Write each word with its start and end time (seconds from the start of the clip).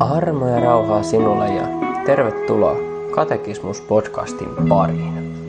Armo 0.00 0.48
ja 0.48 0.60
rauhaa 0.60 1.02
sinulle 1.02 1.48
ja 1.48 1.62
tervetuloa 2.06 2.76
Katekismus-podcastin 3.10 4.68
pariin. 4.68 5.46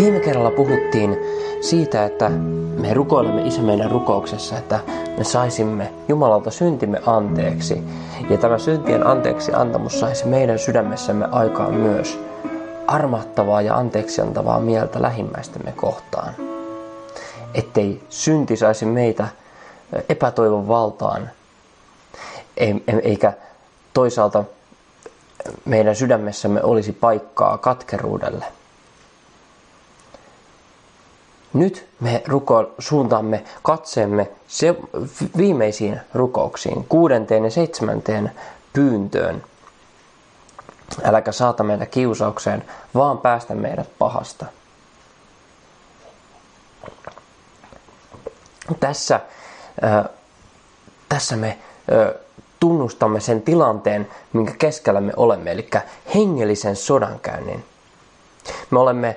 Viime 0.00 0.20
kerralla 0.20 0.50
puhuttiin 0.50 1.18
siitä, 1.60 2.04
että 2.04 2.28
me 2.80 2.94
rukoilemme 2.94 3.42
Isä 3.42 3.62
meidän 3.62 3.90
rukouksessa, 3.90 4.58
että 4.58 4.80
me 5.18 5.24
saisimme 5.24 5.92
Jumalalta 6.08 6.50
syntimme 6.50 7.00
anteeksi. 7.06 7.82
Ja 8.30 8.38
tämä 8.38 8.58
syntien 8.58 9.06
anteeksi 9.06 9.52
antamus 9.54 10.00
saisi 10.00 10.26
meidän 10.26 10.58
sydämessämme 10.58 11.28
aikaan 11.30 11.74
myös 11.74 12.20
armahtavaa 12.86 13.62
ja 13.62 13.76
anteeksi 13.76 14.20
antavaa 14.20 14.60
mieltä 14.60 15.02
lähimmäistemme 15.02 15.72
kohtaan. 15.76 16.34
Ettei 17.54 18.02
synti 18.08 18.56
saisi 18.56 18.86
meitä 18.86 19.28
epätoivon 20.08 20.68
valtaan, 20.68 21.30
eikä 23.02 23.32
toisaalta 23.94 24.44
meidän 25.64 25.96
sydämessämme 25.96 26.62
olisi 26.62 26.92
paikkaa 26.92 27.58
katkeruudelle. 27.58 28.44
Nyt 31.52 31.88
me 32.00 32.22
ruko- 32.28 32.74
suuntaamme 32.78 33.44
katseemme 33.62 34.30
se 34.48 34.74
viimeisiin 35.36 36.00
rukouksiin, 36.14 36.84
kuudenteen 36.88 37.44
ja 37.44 37.50
seitsemänteen 37.50 38.30
pyyntöön. 38.72 39.44
Äläkä 41.02 41.32
saata 41.32 41.62
meitä 41.64 41.86
kiusaukseen, 41.86 42.64
vaan 42.94 43.18
päästä 43.18 43.54
meidät 43.54 43.88
pahasta. 43.98 44.46
Tässä, 48.80 49.20
äh, 49.84 50.04
tässä 51.08 51.36
me 51.36 51.48
äh, 51.92 52.23
tunnustamme 52.64 53.20
sen 53.20 53.42
tilanteen, 53.42 54.08
minkä 54.32 54.52
keskellä 54.58 55.00
me 55.00 55.12
olemme, 55.16 55.52
eli 55.52 55.68
hengellisen 56.14 56.76
sodankäynnin. 56.76 57.64
Me 58.70 58.78
olemme 58.78 59.16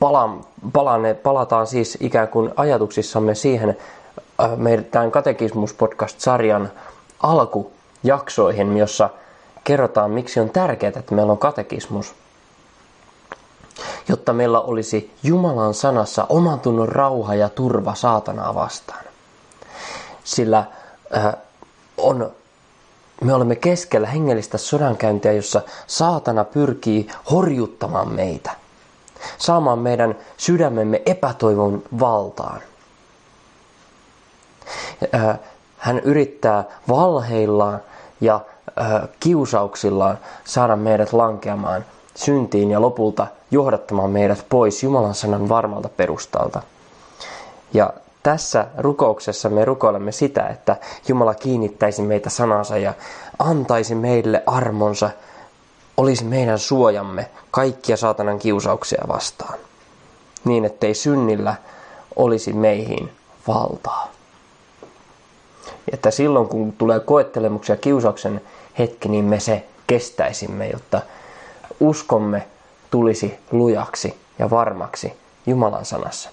pala, 0.00 0.38
palanneet, 0.72 1.22
palataan 1.22 1.66
siis 1.66 1.98
ikään 2.00 2.28
kuin 2.28 2.50
ajatuksissamme 2.56 3.34
siihen 3.34 3.76
meidän 4.56 4.84
tämän 4.84 5.10
katekismus-podcast-sarjan 5.10 6.70
alkujaksoihin, 7.22 8.76
jossa 8.76 9.10
kerrotaan, 9.64 10.10
miksi 10.10 10.40
on 10.40 10.50
tärkeää, 10.50 10.92
että 10.96 11.14
meillä 11.14 11.32
on 11.32 11.38
katekismus. 11.38 12.14
Jotta 14.08 14.32
meillä 14.32 14.60
olisi 14.60 15.14
Jumalan 15.22 15.74
sanassa 15.74 16.26
oman 16.28 16.60
tunnon 16.60 16.88
rauha 16.88 17.34
ja 17.34 17.48
turva 17.48 17.94
saatanaa 17.94 18.54
vastaan. 18.54 19.04
Sillä 20.24 20.64
äh, 21.16 21.34
on, 22.04 22.30
me 23.22 23.34
olemme 23.34 23.56
keskellä 23.56 24.06
hengellistä 24.06 24.58
sodankäyntiä, 24.58 25.32
jossa 25.32 25.62
saatana 25.86 26.44
pyrkii 26.44 27.08
horjuttamaan 27.30 28.08
meitä, 28.12 28.50
saamaan 29.38 29.78
meidän 29.78 30.16
sydämemme 30.36 31.02
epätoivon 31.06 31.82
valtaan. 32.00 32.60
Hän 35.78 35.98
yrittää 35.98 36.64
valheillaan 36.88 37.80
ja 38.20 38.40
kiusauksillaan 39.20 40.18
saada 40.44 40.76
meidät 40.76 41.12
lankeamaan 41.12 41.84
syntiin 42.14 42.70
ja 42.70 42.80
lopulta 42.80 43.26
johdattamaan 43.50 44.10
meidät 44.10 44.46
pois 44.48 44.82
Jumalan 44.82 45.14
sanan 45.14 45.48
varmalta 45.48 45.88
perustalta. 45.88 46.62
Ja 47.72 47.92
tässä 48.24 48.66
rukouksessa 48.78 49.48
me 49.48 49.64
rukoilemme 49.64 50.12
sitä, 50.12 50.46
että 50.46 50.76
Jumala 51.08 51.34
kiinnittäisi 51.34 52.02
meitä 52.02 52.30
sanansa 52.30 52.78
ja 52.78 52.94
antaisi 53.38 53.94
meille 53.94 54.42
armonsa, 54.46 55.10
olisi 55.96 56.24
meidän 56.24 56.58
suojamme 56.58 57.30
kaikkia 57.50 57.96
saatanan 57.96 58.38
kiusauksia 58.38 59.04
vastaan. 59.08 59.58
Niin, 60.44 60.64
ettei 60.64 60.94
synnillä 60.94 61.54
olisi 62.16 62.52
meihin 62.52 63.10
valtaa. 63.48 64.08
Että 65.92 66.10
silloin 66.10 66.48
kun 66.48 66.72
tulee 66.72 67.00
koettelemuksia 67.00 67.76
kiusauksen 67.76 68.40
hetki, 68.78 69.08
niin 69.08 69.24
me 69.24 69.40
se 69.40 69.66
kestäisimme, 69.86 70.68
jotta 70.68 71.00
uskomme 71.80 72.46
tulisi 72.90 73.38
lujaksi 73.52 74.18
ja 74.38 74.50
varmaksi 74.50 75.12
Jumalan 75.46 75.84
sanassa. 75.84 76.30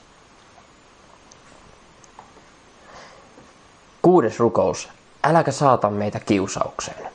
Kuudes 4.02 4.40
rukous. 4.40 4.90
Äläkä 5.24 5.52
saata 5.52 5.90
meitä 5.90 6.20
kiusaukseen. 6.20 7.08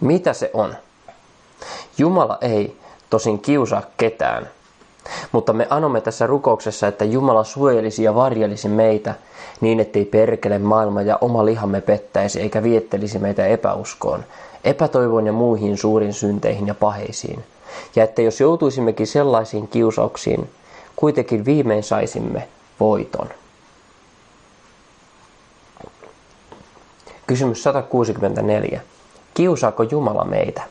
Mitä 0.00 0.32
se 0.32 0.50
on? 0.54 0.74
Jumala 1.98 2.38
ei 2.40 2.76
tosin 3.10 3.38
kiusaa 3.38 3.82
ketään, 3.96 4.48
mutta 5.32 5.52
me 5.52 5.66
anomme 5.70 6.00
tässä 6.00 6.26
rukouksessa, 6.26 6.86
että 6.86 7.04
Jumala 7.04 7.44
suojelisi 7.44 8.02
ja 8.02 8.14
varjelisi 8.14 8.68
meitä 8.68 9.14
niin, 9.60 9.80
ettei 9.80 10.04
perkele 10.04 10.58
maailma 10.58 11.02
ja 11.02 11.18
oma 11.20 11.44
lihamme 11.44 11.80
pettäisi 11.80 12.40
eikä 12.40 12.62
viettelisi 12.62 13.18
meitä 13.18 13.46
epäuskoon, 13.46 14.24
epätoivon 14.64 15.26
ja 15.26 15.32
muihin 15.32 15.78
suurin 15.78 16.14
synteihin 16.14 16.66
ja 16.66 16.74
paheisiin. 16.74 17.44
Ja 17.96 18.04
että 18.04 18.22
jos 18.22 18.40
joutuisimmekin 18.40 19.06
sellaisiin 19.06 19.68
kiusauksiin, 19.68 20.50
kuitenkin 20.96 21.44
viimein 21.44 21.82
saisimme 21.82 22.48
voiton. 22.80 23.28
Kysymys 27.28 27.62
164. 27.62 28.80
Kiusaako 29.34 29.82
Jumala 29.82 30.24
meitä? 30.24 30.62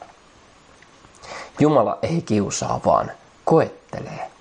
Jumala 1.60 1.98
ei 2.02 2.22
kiusaa, 2.22 2.80
vaan 2.86 3.12
koettelee. 3.46 4.32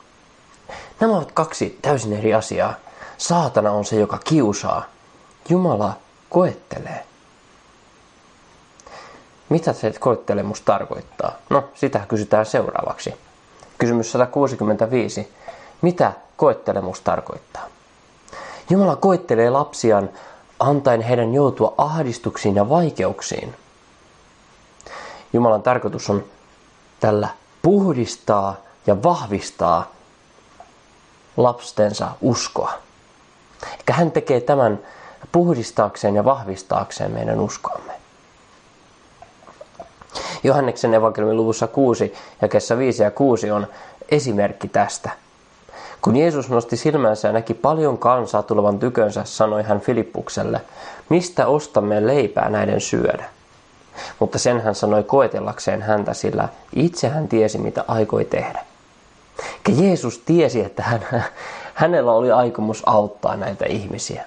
Nämä 1.00 1.16
ovat 1.16 1.32
kaksi 1.32 1.78
täysin 1.82 2.12
eri 2.12 2.34
asiaa. 2.34 2.74
Saatana 3.18 3.70
on 3.70 3.84
se, 3.84 3.96
joka 3.96 4.18
kiusaa. 4.24 4.84
Jumala 5.48 5.92
koettelee. 6.30 7.04
Mitä 9.48 9.72
se 9.72 9.92
koettelemus 9.98 10.60
tarkoittaa? 10.60 11.32
No, 11.50 11.64
sitä 11.74 12.00
kysytään 12.08 12.46
seuraavaksi. 12.46 13.14
Kysymys 13.78 14.12
165. 14.12 15.32
Mitä 15.82 16.12
koettelemus 16.36 17.00
tarkoittaa? 17.00 17.64
Jumala 18.70 18.96
koettelee 18.96 19.50
lapsiaan 19.50 20.10
antaen 20.58 21.00
heidän 21.00 21.34
joutua 21.34 21.74
ahdistuksiin 21.78 22.54
ja 22.54 22.68
vaikeuksiin. 22.68 23.54
Jumalan 25.32 25.62
tarkoitus 25.62 26.10
on 26.10 26.24
tällä 27.00 27.28
puhdistaa 27.62 28.56
ja 28.86 29.02
vahvistaa 29.02 29.90
lapstensa 31.36 32.08
uskoa. 32.20 32.72
Eikä 33.78 33.92
hän 33.92 34.12
tekee 34.12 34.40
tämän 34.40 34.78
puhdistaakseen 35.32 36.16
ja 36.16 36.24
vahvistaakseen 36.24 37.10
meidän 37.10 37.40
uskoamme. 37.40 37.92
Johanneksen 40.44 40.94
evankeliumin 40.94 41.36
luvussa 41.36 41.66
6 41.66 42.14
ja 42.42 42.48
kessa 42.48 42.78
5 42.78 43.02
ja 43.02 43.10
6 43.10 43.50
on 43.50 43.66
esimerkki 44.10 44.68
tästä– 44.68 45.10
kun 46.06 46.16
Jeesus 46.16 46.50
nosti 46.50 46.76
silmänsä 46.76 47.28
ja 47.28 47.32
näki 47.32 47.54
paljon 47.54 47.98
kansaa 47.98 48.42
tulevan 48.42 48.78
tykönsä, 48.78 49.24
sanoi 49.24 49.62
hän 49.62 49.80
Filippukselle, 49.80 50.60
mistä 51.08 51.46
ostamme 51.46 52.06
leipää 52.06 52.50
näiden 52.50 52.80
syödä? 52.80 53.24
Mutta 54.18 54.38
sen 54.38 54.60
hän 54.60 54.74
sanoi 54.74 55.04
koetellakseen 55.04 55.82
häntä, 55.82 56.14
sillä 56.14 56.48
itse 56.76 57.08
hän 57.08 57.28
tiesi, 57.28 57.58
mitä 57.58 57.84
aikoi 57.88 58.24
tehdä. 58.24 58.64
Ja 59.68 59.74
Jeesus 59.84 60.18
tiesi, 60.18 60.60
että 60.60 60.82
hän, 60.82 61.24
hänellä 61.74 62.12
oli 62.12 62.32
aikomus 62.32 62.82
auttaa 62.86 63.36
näitä 63.36 63.64
ihmisiä. 63.64 64.24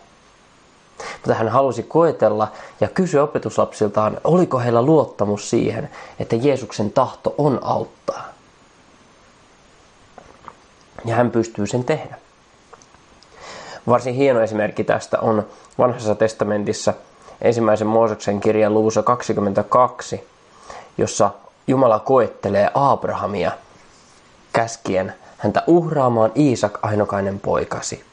Mutta 1.13 1.33
hän 1.33 1.49
halusi 1.49 1.83
koetella 1.83 2.47
ja 2.81 2.87
kysyä 2.87 3.23
opetuslapsiltaan, 3.23 4.17
oliko 4.23 4.59
heillä 4.59 4.81
luottamus 4.81 5.49
siihen, 5.49 5.89
että 6.19 6.35
Jeesuksen 6.35 6.91
tahto 6.91 7.35
on 7.37 7.59
auttaa. 7.61 8.38
Ja 11.05 11.15
hän 11.15 11.31
pystyy 11.31 11.67
sen 11.67 11.83
tehdä. 11.83 12.15
Varsin 13.87 14.13
hieno 14.13 14.41
esimerkki 14.41 14.83
tästä 14.83 15.19
on 15.19 15.47
vanhassa 15.77 16.15
testamentissa 16.15 16.93
ensimmäisen 17.41 17.87
Mooseksen 17.87 18.39
kirjan 18.39 18.73
luvussa 18.73 19.03
22, 19.03 20.27
jossa 20.97 21.31
Jumala 21.67 21.99
koettelee 21.99 22.71
Abrahamia 22.73 23.51
käskien 24.53 25.13
häntä 25.37 25.63
uhraamaan 25.67 26.31
Iisak 26.35 26.79
ainokainen 26.81 27.39
poikasi, 27.39 28.03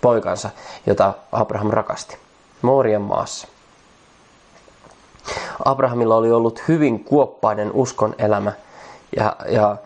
poikansa, 0.00 0.50
jota 0.86 1.14
Abraham 1.32 1.70
rakasti, 1.70 2.16
Moorian 2.62 3.02
maassa. 3.02 3.48
Abrahamilla 5.64 6.16
oli 6.16 6.32
ollut 6.32 6.62
hyvin 6.68 7.04
kuoppainen 7.04 7.72
uskon 7.72 8.14
elämä 8.18 8.52
ja, 9.16 9.36
ja 9.48 9.76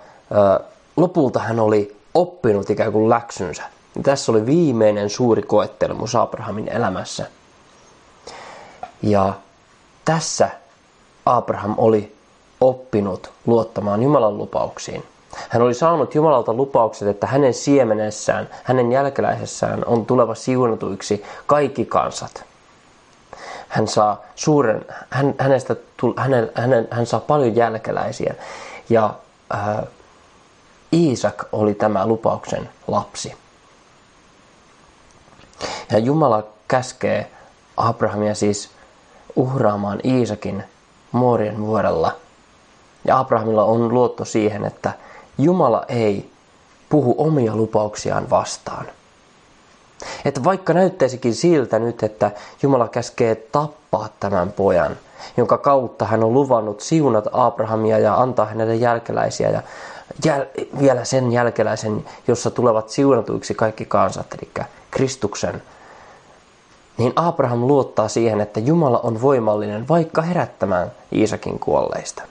ö, 0.61 0.64
lopulta 0.96 1.38
hän 1.38 1.61
oli 1.61 1.96
oppinut 2.14 2.70
ikään 2.70 2.93
kuin 2.93 3.11
läksynsä. 3.11 3.62
Ja 3.96 4.02
tässä 4.02 4.32
oli 4.32 4.46
viimeinen 4.46 5.11
suuri 5.11 5.43
koettelemus 5.43 6.14
Abrahamin 6.14 6.69
elämässä. 6.69 7.26
Ja 9.02 9.34
tässä 10.05 10.49
Abraham 11.26 11.75
oli 11.78 12.14
oppinut 12.61 13.31
luottamaan 13.46 14.02
Jumalan 14.02 14.38
lupauksiin. 14.38 15.05
Hän 15.49 15.62
oli 15.62 15.75
saanut 15.75 16.14
Jumalalta 16.14 16.55
lupaukset, 16.55 17.08
että 17.08 17.26
hänen 17.26 17.55
siemenessään, 17.55 18.50
hänen 18.62 18.93
jälkeläisessään 18.93 19.84
on 19.87 20.06
tuleva 20.06 20.34
siunatuiksi 20.34 21.25
kaikki 21.46 21.84
kansat. 21.84 22.44
Hän 23.69 23.88
saa 23.88 24.22
suuren, 24.34 24.87
hän, 25.10 25.34
hänestä, 25.38 25.76
hänen, 26.17 26.50
hänen, 26.55 26.88
hän 26.90 27.06
saa 27.06 27.20
paljon 27.20 27.56
jälkeläisiä 27.56 28.34
ja 28.90 29.14
äh, 29.55 29.76
Iisak 30.94 31.44
oli 31.52 31.75
tämä 31.75 32.06
lupauksen 32.06 32.69
lapsi. 32.87 33.35
Ja 35.91 35.99
Jumala 35.99 36.43
käskee 36.69 37.31
Abrahamia 37.76 38.35
siis 38.35 38.70
uhraamaan 39.37 40.00
Iisakin 40.05 40.64
Moorien 41.12 41.61
vuorella. 41.61 42.17
Ja 43.05 43.19
Abrahamilla 43.19 43.64
on 43.64 43.94
luotto 43.94 44.25
siihen, 44.25 44.64
että 44.64 44.93
Jumala 45.38 45.85
ei 45.88 46.31
puhu 46.88 47.14
omia 47.19 47.56
lupauksiaan 47.56 48.31
vastaan. 48.31 48.87
Että 50.25 50.44
vaikka 50.44 50.73
näyttäisikin 50.73 51.35
siltä 51.35 51.79
nyt, 51.79 52.02
että 52.02 52.31
Jumala 52.62 52.88
käskee 52.88 53.35
tappaa 53.35 54.08
tämän 54.20 54.52
pojan, 54.52 54.96
jonka 55.37 55.58
kautta 55.58 56.05
hän 56.05 56.25
on 56.25 56.35
luvannut 56.35 56.81
siunata 56.81 57.31
Abrahamia 57.32 57.99
ja 57.99 58.14
antaa 58.14 58.46
hänelle 58.46 58.75
jälkeläisiä 58.75 59.50
ja 59.50 59.62
jäl- 60.26 60.78
vielä 60.78 61.05
sen 61.05 61.32
jälkeläisen, 61.32 62.05
jossa 62.28 62.50
tulevat 62.50 62.88
siunatuiksi 62.88 63.55
kaikki 63.55 63.84
kansat, 63.84 64.26
eli 64.34 64.66
Kristuksen, 64.90 65.62
niin 66.96 67.12
Abraham 67.16 67.61
luottaa 67.61 68.08
siihen, 68.08 68.40
että 68.40 68.61
Jumala 68.61 68.99
on 68.99 69.22
voimallinen 69.22 69.88
vaikka 69.88 70.22
herättämään 70.22 70.93
Iisakin 71.12 71.58
kuolleista. 71.58 72.22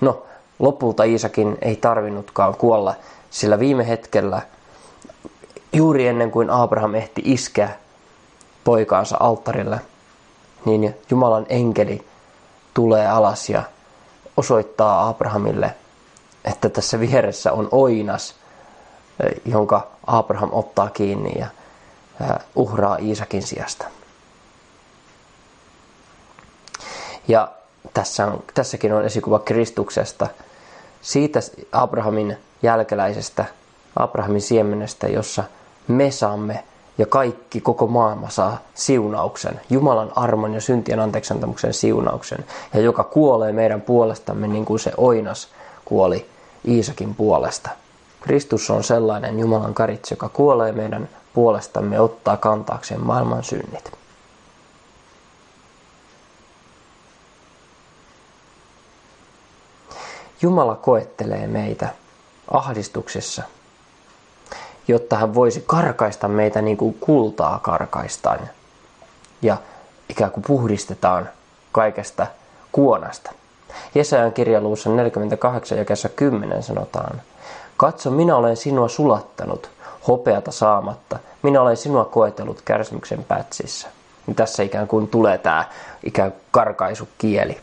No, 0.00 0.22
lopulta 0.58 1.04
Iisakin 1.04 1.58
ei 1.62 1.76
tarvinnutkaan 1.76 2.54
kuolla, 2.54 2.94
sillä 3.30 3.58
viime 3.58 3.88
hetkellä, 3.88 4.42
juuri 5.72 6.06
ennen 6.06 6.30
kuin 6.30 6.50
Abraham 6.50 6.94
ehti 6.94 7.22
iskeä 7.24 7.70
poikaansa 8.64 9.16
alttarille, 9.20 9.80
niin 10.64 10.94
Jumalan 11.10 11.46
enkeli 11.48 12.04
tulee 12.74 13.08
alas 13.08 13.48
ja 13.48 13.62
osoittaa 14.36 15.08
Abrahamille, 15.08 15.74
että 16.44 16.68
tässä 16.68 17.00
vieressä 17.00 17.52
on 17.52 17.68
oinas, 17.70 18.34
jonka 19.44 19.86
Abraham 20.06 20.48
ottaa 20.52 20.90
kiinni 20.90 21.32
ja 21.38 21.46
uhraa 22.54 22.96
Iisakin 22.96 23.42
sijasta. 23.42 23.84
Ja 27.28 27.48
tässä 27.94 28.26
on, 28.26 28.42
tässäkin 28.54 28.92
on 28.92 29.04
esikuva 29.04 29.38
Kristuksesta, 29.38 30.26
siitä 31.00 31.40
Abrahamin 31.72 32.36
jälkeläisestä, 32.62 33.44
Abrahamin 33.96 34.42
siemenestä, 34.42 35.08
jossa 35.08 35.44
me 35.88 36.10
saamme 36.10 36.64
ja 36.98 37.06
kaikki, 37.06 37.60
koko 37.60 37.86
maailma 37.86 38.30
saa 38.30 38.58
siunauksen, 38.74 39.60
Jumalan 39.70 40.12
armon 40.16 40.54
ja 40.54 40.60
syntien 40.60 41.00
anteeksantamuksen 41.00 41.74
siunauksen, 41.74 42.44
ja 42.74 42.80
joka 42.80 43.04
kuolee 43.04 43.52
meidän 43.52 43.80
puolestamme 43.80 44.48
niin 44.48 44.64
kuin 44.64 44.80
se 44.80 44.92
oinas 44.96 45.48
kuoli 45.84 46.26
Iisakin 46.68 47.14
puolesta. 47.14 47.70
Kristus 48.20 48.70
on 48.70 48.84
sellainen 48.84 49.38
Jumalan 49.38 49.74
karitsi, 49.74 50.12
joka 50.12 50.28
kuolee 50.28 50.72
meidän 50.72 51.08
puolestamme 51.34 52.00
ottaa 52.00 52.36
kantaakseen 52.36 53.00
maailman 53.00 53.44
synnit. 53.44 53.92
Jumala 60.42 60.74
koettelee 60.74 61.46
meitä 61.46 61.88
ahdistuksessa, 62.50 63.42
jotta 64.88 65.16
hän 65.16 65.34
voisi 65.34 65.64
karkaista 65.66 66.28
meitä 66.28 66.62
niin 66.62 66.76
kuin 66.76 66.96
kultaa 67.00 67.58
karkaistaan 67.62 68.38
ja 69.42 69.56
ikään 70.08 70.30
kuin 70.30 70.44
puhdistetaan 70.46 71.28
kaikesta 71.72 72.26
kuonasta. 72.72 73.32
Jesajan 73.94 74.32
kirjaluussa 74.32 74.90
48 74.90 75.78
ja 75.78 75.84
10 76.16 76.62
sanotaan, 76.62 77.22
Katso, 77.76 78.10
minä 78.10 78.36
olen 78.36 78.56
sinua 78.56 78.88
sulattanut, 78.88 79.70
hopeata 80.08 80.50
saamatta. 80.50 81.18
Minä 81.42 81.62
olen 81.62 81.76
sinua 81.76 82.04
koetellut 82.04 82.62
kärsimyksen 82.64 83.24
pätsissä. 83.24 83.88
Ja 84.28 84.34
tässä 84.34 84.62
ikään 84.62 84.88
kuin 84.88 85.08
tulee 85.08 85.38
tämä 85.38 85.64
ikään 86.04 86.32
kuin 86.32 86.42
karkaisukieli. 86.50 87.60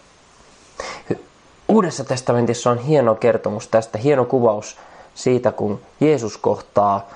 Uudessa 1.68 2.04
testamentissa 2.04 2.72
on 2.72 2.78
hieno 2.78 3.16
kertomus 3.16 3.68
tästä, 3.68 3.98
hieno 3.98 4.26
kuvaus 4.26 4.78
siitä, 5.16 5.52
kun 5.52 5.82
Jeesus 6.00 6.38
kohtaa 6.38 7.10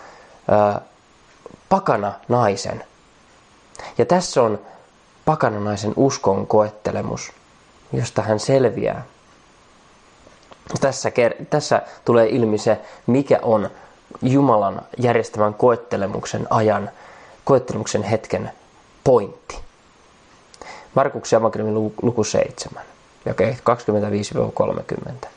pakana 1.69 2.13
naisen. 2.27 2.83
Ja 3.97 4.05
tässä 4.05 4.43
on 4.43 4.59
pakana 5.25 5.59
naisen 5.59 5.93
uskon 5.95 6.47
koettelemus, 6.47 7.31
josta 7.93 8.21
hän 8.21 8.39
selviää. 8.39 9.03
Tässä, 10.81 11.11
tässä 11.49 11.81
tulee 12.05 12.27
ilmi 12.29 12.57
se, 12.57 12.81
mikä 13.07 13.39
on 13.41 13.69
Jumalan 14.21 14.81
järjestämän 14.97 15.53
koettelemuksen 15.53 16.47
ajan, 16.49 16.89
koettelemuksen 17.43 18.03
hetken 18.03 18.51
pointti. 19.03 19.57
Markuksen 20.95 21.39
evankeliumin 21.39 21.93
luku 22.01 22.23
7, 22.23 22.83
jakeet 23.25 23.57
25-30. 25.23 25.27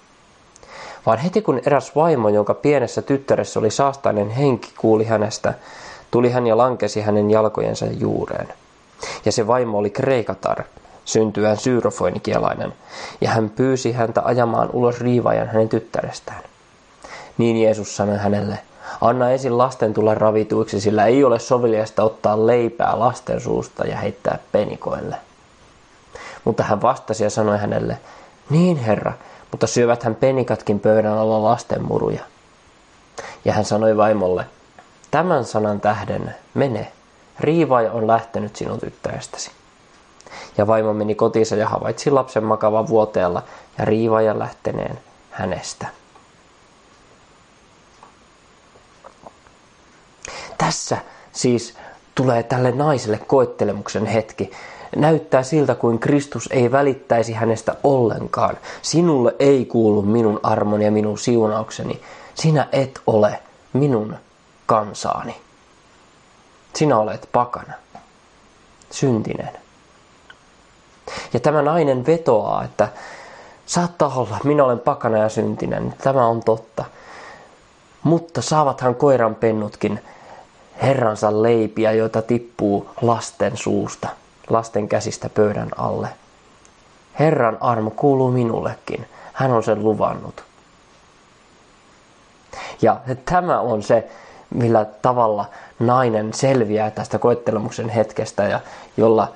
Vaan 1.06 1.18
heti 1.18 1.42
kun 1.42 1.60
eräs 1.66 1.96
vaimo, 1.96 2.28
jonka 2.28 2.54
pienessä 2.54 3.02
tyttäressä 3.02 3.60
oli 3.60 3.70
saastainen 3.70 4.30
henki, 4.30 4.72
kuuli 4.78 5.04
hänestä, 5.04 5.54
tuli 6.10 6.30
hän 6.30 6.46
ja 6.46 6.56
lankesi 6.56 7.00
hänen 7.00 7.30
jalkojensa 7.30 7.86
juureen. 7.86 8.48
Ja 9.24 9.32
se 9.32 9.46
vaimo 9.46 9.78
oli 9.78 9.90
kreikatar, 9.90 10.62
syntyään 11.04 11.56
syyrofoinikielainen, 11.56 12.72
ja 13.20 13.30
hän 13.30 13.50
pyysi 13.50 13.92
häntä 13.92 14.22
ajamaan 14.24 14.70
ulos 14.72 15.00
riivaajan 15.00 15.46
hänen 15.46 15.68
tyttärestään. 15.68 16.42
Niin 17.38 17.62
Jeesus 17.62 17.96
sanoi 17.96 18.16
hänelle, 18.16 18.58
anna 19.00 19.30
ensin 19.30 19.58
lasten 19.58 19.94
tulla 19.94 20.14
ravituiksi, 20.14 20.80
sillä 20.80 21.06
ei 21.06 21.24
ole 21.24 21.38
soveliasta 21.38 22.02
ottaa 22.02 22.46
leipää 22.46 22.98
lasten 22.98 23.40
suusta 23.40 23.86
ja 23.86 23.96
heittää 23.96 24.38
penikoille. 24.52 25.16
Mutta 26.44 26.62
hän 26.62 26.82
vastasi 26.82 27.24
ja 27.24 27.30
sanoi 27.30 27.58
hänelle, 27.58 27.98
niin 28.50 28.76
herra, 28.76 29.12
mutta 29.50 29.66
syövät 29.66 30.02
hän 30.02 30.14
penikatkin 30.14 30.80
pöydän 30.80 31.18
alla 31.18 31.42
lasten 31.42 31.84
muruja. 31.84 32.22
Ja 33.44 33.52
hän 33.52 33.64
sanoi 33.64 33.96
vaimolle, 33.96 34.46
tämän 35.10 35.44
sanan 35.44 35.80
tähden 35.80 36.34
mene, 36.54 36.92
riivaaja 37.40 37.92
on 37.92 38.06
lähtenyt 38.06 38.56
sinun 38.56 38.80
tyttärestäsi. 38.80 39.50
Ja 40.58 40.66
vaimo 40.66 40.92
meni 40.92 41.14
kotiinsa 41.14 41.56
ja 41.56 41.68
havaitsi 41.68 42.10
lapsen 42.10 42.44
makavan 42.44 42.88
vuoteella 42.88 43.42
ja 43.78 43.84
riivaajan 43.84 44.38
lähteneen 44.38 45.00
hänestä. 45.30 45.86
Tässä 50.58 50.98
siis 51.32 51.74
tulee 52.14 52.42
tälle 52.42 52.72
naiselle 52.72 53.18
koettelemuksen 53.18 54.06
hetki. 54.06 54.50
Näyttää 54.96 55.42
siltä, 55.42 55.74
kuin 55.74 55.98
Kristus 55.98 56.48
ei 56.52 56.72
välittäisi 56.72 57.32
hänestä 57.32 57.76
ollenkaan. 57.84 58.58
Sinulle 58.82 59.34
ei 59.38 59.64
kuulu 59.64 60.02
minun 60.02 60.40
armoni 60.42 60.84
ja 60.84 60.90
minun 60.90 61.18
siunaukseni. 61.18 62.00
Sinä 62.34 62.68
et 62.72 63.00
ole 63.06 63.38
minun 63.72 64.16
kansaani. 64.66 65.36
Sinä 66.74 66.98
olet 66.98 67.28
pakana, 67.32 67.72
syntinen. 68.90 69.50
Ja 71.32 71.40
tämä 71.40 71.62
nainen 71.62 72.06
vetoaa, 72.06 72.64
että 72.64 72.88
saattaa 73.66 74.12
olla, 74.16 74.38
minä 74.44 74.64
olen 74.64 74.78
pakana 74.78 75.18
ja 75.18 75.28
syntinen, 75.28 75.94
tämä 76.02 76.26
on 76.26 76.42
totta. 76.42 76.84
Mutta 78.02 78.42
saavathan 78.42 78.94
koiran 78.94 79.34
pennutkin 79.34 80.00
Herransa 80.82 81.42
leipiä, 81.42 81.92
joita 81.92 82.22
tippuu 82.22 82.90
lasten 83.02 83.56
suusta, 83.56 84.08
lasten 84.50 84.88
käsistä 84.88 85.28
pöydän 85.28 85.68
alle. 85.76 86.08
Herran 87.18 87.58
armo 87.60 87.90
kuuluu 87.90 88.30
minullekin. 88.30 89.08
Hän 89.32 89.52
on 89.52 89.62
sen 89.62 89.82
luvannut. 89.84 90.44
Ja 92.82 93.00
tämä 93.24 93.60
on 93.60 93.82
se, 93.82 94.10
millä 94.50 94.84
tavalla 94.84 95.44
nainen 95.78 96.34
selviää 96.34 96.90
tästä 96.90 97.18
koettelemuksen 97.18 97.88
hetkestä 97.88 98.42
ja 98.42 98.60
jolla 98.96 99.32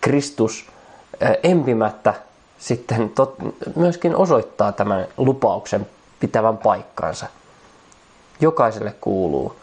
Kristus 0.00 0.66
empimättä 1.42 2.14
sitten 2.58 3.10
tot, 3.10 3.36
myöskin 3.76 4.16
osoittaa 4.16 4.72
tämän 4.72 5.06
lupauksen 5.16 5.86
pitävän 6.20 6.58
paikkansa. 6.58 7.26
Jokaiselle 8.40 8.94
kuuluu 9.00 9.56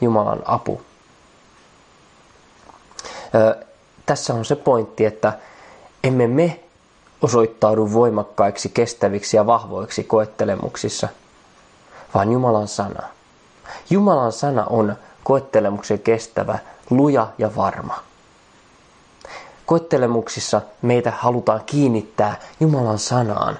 Jumalan 0.00 0.42
apu. 0.44 0.80
Tässä 4.10 4.34
on 4.34 4.44
se 4.44 4.56
pointti, 4.56 5.04
että 5.04 5.32
emme 6.04 6.26
me 6.26 6.60
osoittaudu 7.22 7.92
voimakkaiksi, 7.92 8.68
kestäviksi 8.68 9.36
ja 9.36 9.46
vahvoiksi 9.46 10.04
koettelemuksissa, 10.04 11.08
vaan 12.14 12.32
Jumalan 12.32 12.68
sana. 12.68 13.08
Jumalan 13.90 14.32
sana 14.32 14.64
on 14.64 14.96
koettelemuksen 15.24 15.98
kestävä, 15.98 16.58
luja 16.90 17.28
ja 17.38 17.56
varma. 17.56 18.00
Koettelemuksissa 19.66 20.60
meitä 20.82 21.12
halutaan 21.18 21.60
kiinnittää 21.66 22.36
Jumalan 22.60 22.98
sanaan. 22.98 23.58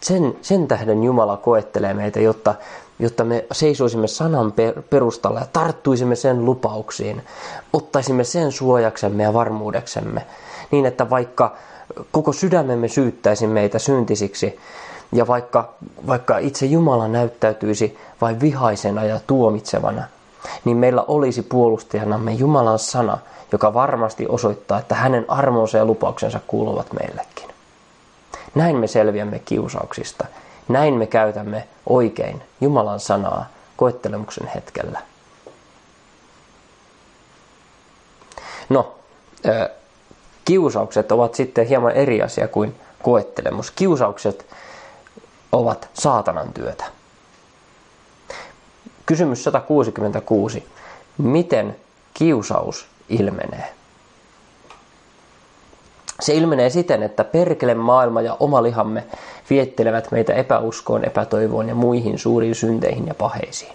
Sen, 0.00 0.36
sen 0.42 0.68
tähden 0.68 1.04
Jumala 1.04 1.36
koettelee 1.36 1.94
meitä, 1.94 2.20
jotta, 2.20 2.54
jotta 2.98 3.24
me 3.24 3.44
seisoisimme 3.52 4.06
sanan 4.06 4.52
perustalla 4.90 5.40
ja 5.40 5.46
tarttuisimme 5.52 6.16
sen 6.16 6.44
lupauksiin. 6.44 7.22
Ottaisimme 7.72 8.24
sen 8.24 8.52
suojaksemme 8.52 9.22
ja 9.22 9.34
varmuudeksemme. 9.34 10.26
Niin, 10.70 10.86
että 10.86 11.10
vaikka 11.10 11.56
koko 12.12 12.32
sydämemme 12.32 12.88
syyttäisi 12.88 13.46
meitä 13.46 13.78
syntisiksi, 13.78 14.58
ja 15.12 15.26
vaikka, 15.26 15.74
vaikka 16.06 16.38
itse 16.38 16.66
Jumala 16.66 17.08
näyttäytyisi 17.08 17.98
vain 18.20 18.40
vihaisena 18.40 19.04
ja 19.04 19.20
tuomitsevana, 19.26 20.04
niin 20.64 20.76
meillä 20.76 21.04
olisi 21.08 21.42
puolustajanamme 21.42 22.32
Jumalan 22.32 22.78
sana, 22.78 23.18
joka 23.52 23.74
varmasti 23.74 24.26
osoittaa, 24.28 24.78
että 24.78 24.94
hänen 24.94 25.24
armonsa 25.28 25.78
ja 25.78 25.84
lupauksensa 25.84 26.40
kuuluvat 26.46 26.92
meillekin. 26.92 27.48
Näin 28.54 28.76
me 28.76 28.86
selviämme 28.86 29.38
kiusauksista. 29.38 30.26
Näin 30.68 30.94
me 30.94 31.06
käytämme 31.06 31.68
oikein 31.88 32.42
Jumalan 32.60 33.00
sanaa 33.00 33.46
koettelemuksen 33.76 34.46
hetkellä. 34.46 35.00
No, 38.68 38.94
kiusaukset 40.44 41.12
ovat 41.12 41.34
sitten 41.34 41.66
hieman 41.66 41.92
eri 41.92 42.22
asia 42.22 42.48
kuin 42.48 42.74
koettelemus. 43.02 43.70
Kiusaukset 43.70 44.46
ovat 45.52 45.88
saatanan 45.94 46.52
työtä. 46.52 46.84
Kysymys 49.06 49.44
166. 49.44 50.68
Miten 51.18 51.76
kiusaus 52.14 52.86
ilmenee? 53.08 53.74
Se 56.26 56.34
ilmenee 56.34 56.70
siten, 56.70 57.02
että 57.02 57.24
perkele 57.24 57.74
maailma 57.74 58.22
ja 58.22 58.36
oma 58.40 58.62
lihamme 58.62 59.04
viettelevät 59.50 60.10
meitä 60.10 60.34
epäuskoon, 60.34 61.04
epätoivoon 61.04 61.68
ja 61.68 61.74
muihin 61.74 62.18
suuriin 62.18 62.54
synteihin 62.54 63.06
ja 63.06 63.14
paheisiin. 63.14 63.72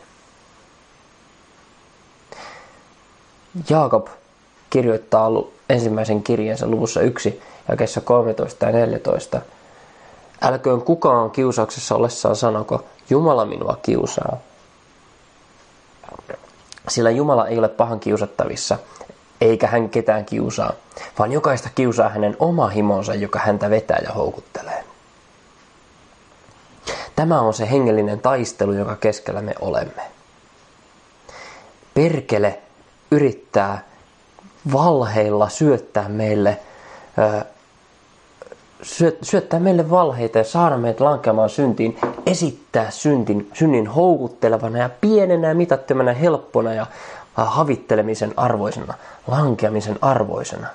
Jaakob 3.70 4.08
kirjoittaa 4.70 5.30
ensimmäisen 5.70 6.24
kirjeensä 6.24 6.68
luvussa 6.68 7.02
1 7.02 7.42
jakeessa 7.70 8.02
13 8.02 8.66
ja 8.66 8.72
14. 8.72 9.42
Älköön 10.42 10.82
kukaan 10.82 11.32
kiusauksessa 11.32 11.96
ollessaan 11.96 12.36
sanoko, 12.36 12.86
Jumala 13.10 13.46
minua 13.46 13.78
kiusaa. 13.82 14.38
Sillä 16.88 17.10
Jumala 17.10 17.48
ei 17.48 17.60
ole 17.60 17.70
pahan 17.70 18.00
kiusattavissa, 18.00 18.78
eikä 19.42 19.68
hän 19.68 19.90
ketään 19.90 20.26
kiusaa, 20.26 20.74
vaan 21.20 21.32
jokaista 21.32 21.70
kiusaa 21.76 22.10
hänen 22.10 22.36
oma 22.40 22.68
himonsa, 22.68 23.16
joka 23.16 23.40
häntä 23.40 23.70
vetää 23.70 24.00
ja 24.04 24.14
houkuttelee. 24.14 24.84
Tämä 27.16 27.42
on 27.42 27.54
se 27.54 27.72
hengellinen 27.72 28.20
taistelu, 28.20 28.74
joka 28.74 28.96
keskellä 28.96 29.42
me 29.42 29.54
olemme. 29.62 30.02
Perkele 31.94 32.60
yrittää 33.12 33.84
valheilla 34.74 35.50
syöttää 35.50 36.10
meille, 36.10 36.60
syöttää 39.22 39.60
meille 39.60 39.90
valheita 39.90 40.38
ja 40.38 40.44
saada 40.44 40.78
meidät 40.78 41.00
lankeamaan 41.00 41.50
syntiin, 41.50 41.98
esittää 42.26 42.92
syntin, 42.92 43.50
synnin 43.54 43.88
houkuttelevana 43.88 44.78
ja 44.78 44.90
pienenä 45.02 45.48
ja 45.48 45.56
mitattomana 45.56 46.14
helppona 46.14 46.74
ja 46.74 46.86
havittelemisen 47.36 48.34
arvoisena, 48.38 48.94
lankeamisen 49.28 50.00
arvoisena. 50.02 50.68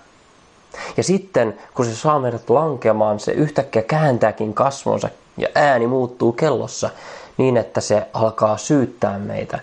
Ja 0.96 1.02
sitten, 1.02 1.58
kun 1.74 1.84
se 1.84 1.94
saa 1.94 2.18
meidät 2.18 2.50
lankeamaan, 2.50 3.20
se 3.20 3.32
yhtäkkiä 3.32 3.82
kääntääkin 3.82 4.54
kasvonsa 4.54 5.08
ja 5.36 5.48
ääni 5.54 5.86
muuttuu 5.86 6.32
kellossa 6.32 6.90
niin, 7.36 7.56
että 7.56 7.80
se 7.80 8.06
alkaa 8.12 8.56
syyttää 8.56 9.18
meitä 9.18 9.58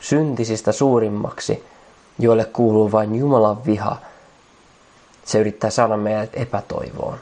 syntisistä 0.00 0.72
suurimmaksi 0.72 1.64
joille 2.20 2.44
kuuluu 2.44 2.92
vain 2.92 3.14
Jumalan 3.14 3.64
viha. 3.66 3.96
Se 5.24 5.38
yrittää 5.38 5.70
saada 5.70 5.96
meidät 5.96 6.30
epätoivoon. 6.32 7.18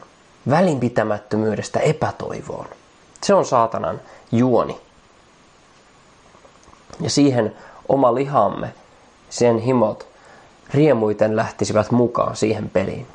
Välinpitämättömyydestä 0.50 1.80
epätoivoon. 1.80 2.66
Se 3.22 3.34
on 3.34 3.44
saatanan 3.44 4.00
juoni. 4.32 4.80
Ja 7.00 7.10
siihen 7.10 7.56
oma 7.88 8.14
lihamme, 8.14 8.74
sen 9.30 9.58
himot, 9.58 10.06
riemuiten 10.74 11.36
lähtisivät 11.36 11.90
mukaan 11.90 12.36
siihen 12.36 12.70
peliin. 12.70 13.06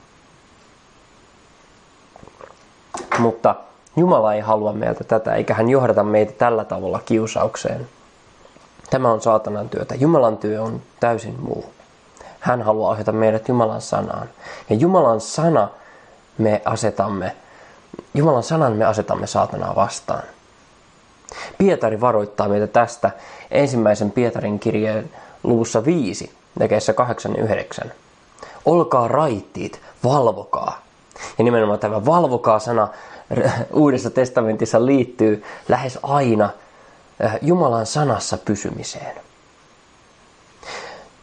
Mutta 3.20 3.56
Jumala 3.96 4.34
ei 4.34 4.42
halua 4.42 4.74
meiltä 4.74 5.04
tätä, 5.04 5.36
eikä 5.36 5.54
hän 5.54 5.70
johdata 5.70 6.04
meitä 6.04 6.32
tällä 6.32 6.66
tavalla 6.66 7.00
kiusaukseen. 7.06 7.88
Tämä 8.90 9.12
on 9.12 9.22
saatanan 9.22 9.70
työtä. 9.70 9.96
Jumalan 9.96 10.38
työ 10.38 10.62
on 10.62 10.82
täysin 11.00 11.40
muu. 11.40 11.66
Hän 12.40 12.62
haluaa 12.62 12.92
ohjata 12.92 13.12
meidät 13.12 13.48
Jumalan 13.48 13.82
sanaan. 13.82 14.30
Ja 14.70 14.76
Jumalan 14.76 15.22
sana 15.22 15.70
me 16.38 16.62
asetamme, 16.66 17.36
Jumalan 18.14 18.44
sanan 18.44 18.74
me 18.74 18.86
asetamme 18.86 19.28
saatanaa 19.28 19.76
vastaan. 19.76 20.24
Pietari 21.58 22.02
varoittaa 22.02 22.50
meitä 22.50 22.68
tästä 22.68 23.12
ensimmäisen 23.52 24.12
Pietarin 24.12 24.60
kirjeen 24.60 25.10
luvussa 25.44 25.86
5, 25.86 26.32
jakeessa 26.60 26.94
8 26.94 27.36
ja 27.38 27.44
9. 27.44 27.92
Olkaa 28.66 29.08
raittiit, 29.08 29.82
valvokaa. 30.04 30.82
Ja 31.38 31.44
nimenomaan 31.44 31.80
tämä 31.80 32.06
valvokaa 32.06 32.60
sana 32.60 32.88
Uudessa 33.74 34.10
testamentissa 34.10 34.86
liittyy 34.86 35.44
lähes 35.70 36.00
aina 36.04 36.50
eh, 37.20 37.32
Jumalan 37.42 37.86
sanassa 37.86 38.38
pysymiseen. 38.38 39.16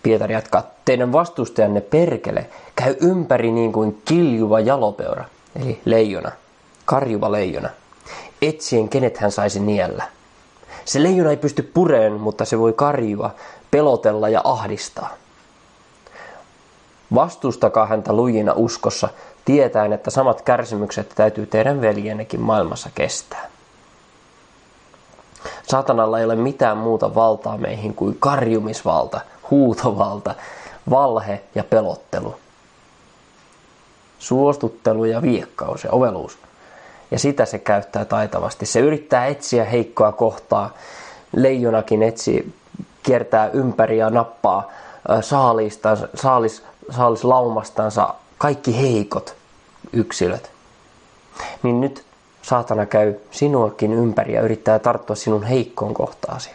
Pietari 0.02 0.34
jatkaa, 0.34 0.70
teidän 0.84 1.12
vastustajanne 1.12 1.80
perkele 1.80 2.46
käy 2.76 2.96
ympäri 3.00 3.50
niin 3.50 3.72
kuin 3.72 4.02
kiljuva 4.04 4.60
jalopeura, 4.60 5.24
eli 5.56 5.80
leijona, 5.84 6.32
karjuva 6.84 7.32
leijona, 7.32 7.70
etsien 8.42 8.88
kenet 8.88 9.18
hän 9.18 9.32
saisi 9.32 9.60
niellä. 9.60 10.04
Se 10.84 11.02
leijona 11.02 11.30
ei 11.30 11.36
pysty 11.36 11.62
pureen, 11.62 12.12
mutta 12.12 12.44
se 12.44 12.58
voi 12.58 12.72
karjua, 12.72 13.34
pelotella 13.70 14.28
ja 14.28 14.40
ahdistaa. 14.44 15.10
Vastustakaa 17.14 17.86
häntä 17.86 18.12
lujina 18.12 18.52
uskossa, 18.56 19.08
tietäen, 19.44 19.92
että 19.92 20.10
samat 20.10 20.42
kärsimykset 20.42 21.12
täytyy 21.14 21.46
teidän 21.46 21.80
veljennekin 21.80 22.40
maailmassa 22.40 22.90
kestää. 22.94 23.50
Saatanalla 25.68 26.18
ei 26.18 26.24
ole 26.24 26.36
mitään 26.36 26.76
muuta 26.76 27.14
valtaa 27.14 27.58
meihin 27.58 27.94
kuin 27.94 28.16
karjumisvalta, 28.20 29.20
huutovalta, 29.50 30.34
valhe 30.90 31.42
ja 31.54 31.64
pelottelu. 31.64 32.34
Suostuttelu 34.18 35.04
ja 35.04 35.22
viekkaus 35.22 35.84
ja 35.84 35.90
oveluus. 35.90 36.38
Ja 37.10 37.18
sitä 37.18 37.44
se 37.44 37.58
käyttää 37.58 38.04
taitavasti. 38.04 38.66
Se 38.66 38.80
yrittää 38.80 39.26
etsiä 39.26 39.64
heikkoa 39.64 40.12
kohtaa. 40.12 40.70
Leijonakin 41.36 42.02
etsii, 42.02 42.52
kiertää 43.02 43.48
ympäri 43.48 43.98
ja 43.98 44.10
nappaa 44.10 44.70
saalista, 45.20 45.96
saalis, 46.14 46.62
saalislaumastansa 46.90 48.14
kaikki 48.38 48.80
heikot 48.80 49.34
yksilöt. 49.92 50.50
Niin 51.62 51.80
nyt 51.80 52.04
saatana 52.42 52.86
käy 52.86 53.14
sinuakin 53.30 53.92
ympäri 53.92 54.34
ja 54.34 54.40
yrittää 54.40 54.78
tarttua 54.78 55.16
sinun 55.16 55.42
heikkoon 55.42 55.94
kohtaasi. 55.94 56.50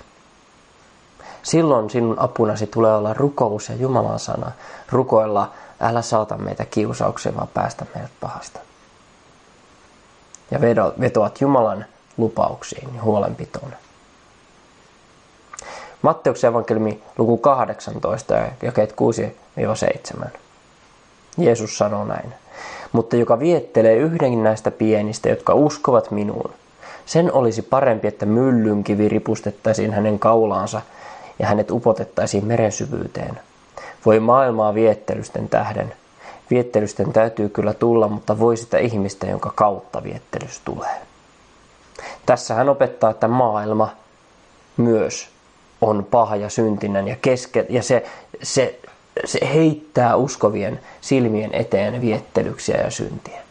Silloin 1.43 1.89
sinun 1.89 2.19
apunasi 2.19 2.67
tulee 2.67 2.95
olla 2.95 3.13
rukous 3.13 3.69
ja 3.69 3.75
Jumalan 3.75 4.19
sana. 4.19 4.51
Rukoilla, 4.91 5.51
älä 5.79 6.01
saata 6.01 6.37
meitä 6.37 6.65
kiusaukseen, 6.65 7.35
vaan 7.35 7.47
päästä 7.53 7.85
meidät 7.95 8.11
pahasta. 8.21 8.59
Ja 10.51 10.61
vetoat 10.99 11.41
Jumalan 11.41 11.85
lupauksiin 12.17 12.95
ja 12.95 13.01
huolenpitoon. 13.01 13.73
Matteuksen 16.01 16.47
evankeliumi 16.47 17.03
luku 17.17 17.37
18, 17.37 18.35
jakeet 18.61 18.95
6-7. 20.23 20.27
Jeesus 21.37 21.77
sanoo 21.77 22.05
näin. 22.05 22.33
Mutta 22.91 23.15
joka 23.15 23.39
viettelee 23.39 23.95
yhden 23.95 24.43
näistä 24.43 24.71
pienistä, 24.71 25.29
jotka 25.29 25.53
uskovat 25.53 26.11
minuun, 26.11 26.53
sen 27.05 27.33
olisi 27.33 27.61
parempi, 27.61 28.07
että 28.07 28.25
myllynkivi 28.25 29.09
ripustettaisiin 29.09 29.93
hänen 29.93 30.19
kaulaansa– 30.19 30.81
ja 31.39 31.47
hänet 31.47 31.71
upotettaisiin 31.71 32.45
meren 32.45 32.71
syvyyteen. 32.71 33.39
Voi 34.05 34.19
maailmaa 34.19 34.73
viettelysten 34.73 35.49
tähden. 35.49 35.93
Viettelysten 36.49 37.13
täytyy 37.13 37.49
kyllä 37.49 37.73
tulla, 37.73 38.07
mutta 38.07 38.39
voi 38.39 38.57
sitä 38.57 38.77
ihmistä, 38.77 39.27
jonka 39.27 39.51
kautta 39.55 40.03
viettelys 40.03 40.61
tulee. 40.65 41.01
Tässä 42.25 42.53
hän 42.53 42.69
opettaa, 42.69 43.09
että 43.09 43.27
maailma 43.27 43.89
myös 44.77 45.29
on 45.81 46.07
paha 46.11 46.35
ja 46.35 46.49
syntinen 46.49 47.07
ja, 47.07 47.15
keske, 47.21 47.65
ja 47.69 47.83
se, 47.83 48.05
se, 48.43 48.79
se 49.25 49.39
heittää 49.53 50.15
uskovien 50.15 50.79
silmien 51.01 51.55
eteen 51.55 52.01
viettelyksiä 52.01 52.77
ja 52.77 52.91
syntiä. 52.91 53.41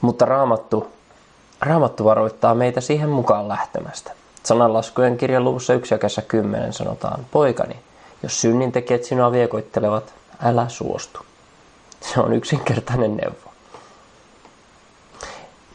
Mutta 0.00 0.24
raamattu, 0.24 0.88
raamattu 1.60 2.04
varoittaa 2.04 2.54
meitä 2.54 2.80
siihen 2.80 3.08
mukaan 3.08 3.48
lähtemästä. 3.48 4.12
Sananlaskujen 4.42 5.16
kirjan 5.16 5.44
luvussa 5.44 5.74
1 5.74 5.94
ja 5.94 6.22
10 6.22 6.72
sanotaan, 6.72 7.26
poikani, 7.30 7.76
jos 8.22 8.40
synnintekijät 8.40 9.04
sinua 9.04 9.32
viekoittelevat, 9.32 10.14
älä 10.42 10.68
suostu. 10.68 11.20
Se 12.00 12.20
on 12.20 12.32
yksinkertainen 12.32 13.16
neuvo. 13.16 13.50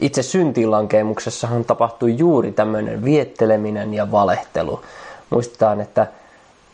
Itse 0.00 0.22
syntiinlankeemuksessahan 0.22 1.64
tapahtui 1.64 2.18
juuri 2.18 2.52
tämmöinen 2.52 3.04
vietteleminen 3.04 3.94
ja 3.94 4.10
valehtelu. 4.10 4.82
Muistetaan, 5.30 5.80
että, 5.80 6.06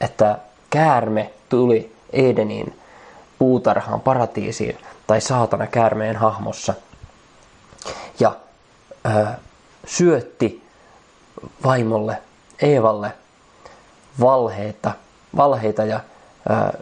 että 0.01 0.39
käärme 0.71 1.31
tuli 1.49 1.93
Edeniin 2.13 2.79
puutarhaan, 3.39 4.01
paratiisiin 4.01 4.79
tai 5.07 5.21
saatana 5.21 5.67
käärmeen 5.67 6.17
hahmossa 6.17 6.75
ja 8.21 8.37
ö, 9.07 9.27
syötti 9.87 10.63
vaimolle, 11.65 12.19
Eevalle 12.63 13.13
valheita, 14.21 14.93
valheita 15.37 15.85
ja 15.85 16.01
ö, 16.51 16.79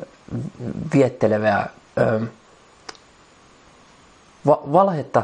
viettelevää 0.94 1.70
ö, 1.98 2.20
va, 4.46 4.60
valhetta 4.72 5.22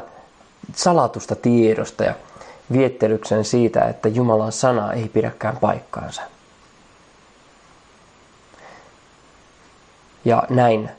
salatusta 0.75 1.35
tiedosta 1.35 2.05
ja 2.05 2.15
viettelyksen 2.73 3.45
siitä, 3.45 3.85
että 3.85 4.09
Jumalan 4.09 4.53
sana 4.53 4.93
ei 4.93 5.09
pidäkään 5.09 5.57
paikkaansa. 5.57 6.23
Ja 10.25 10.43
näin 10.51 10.91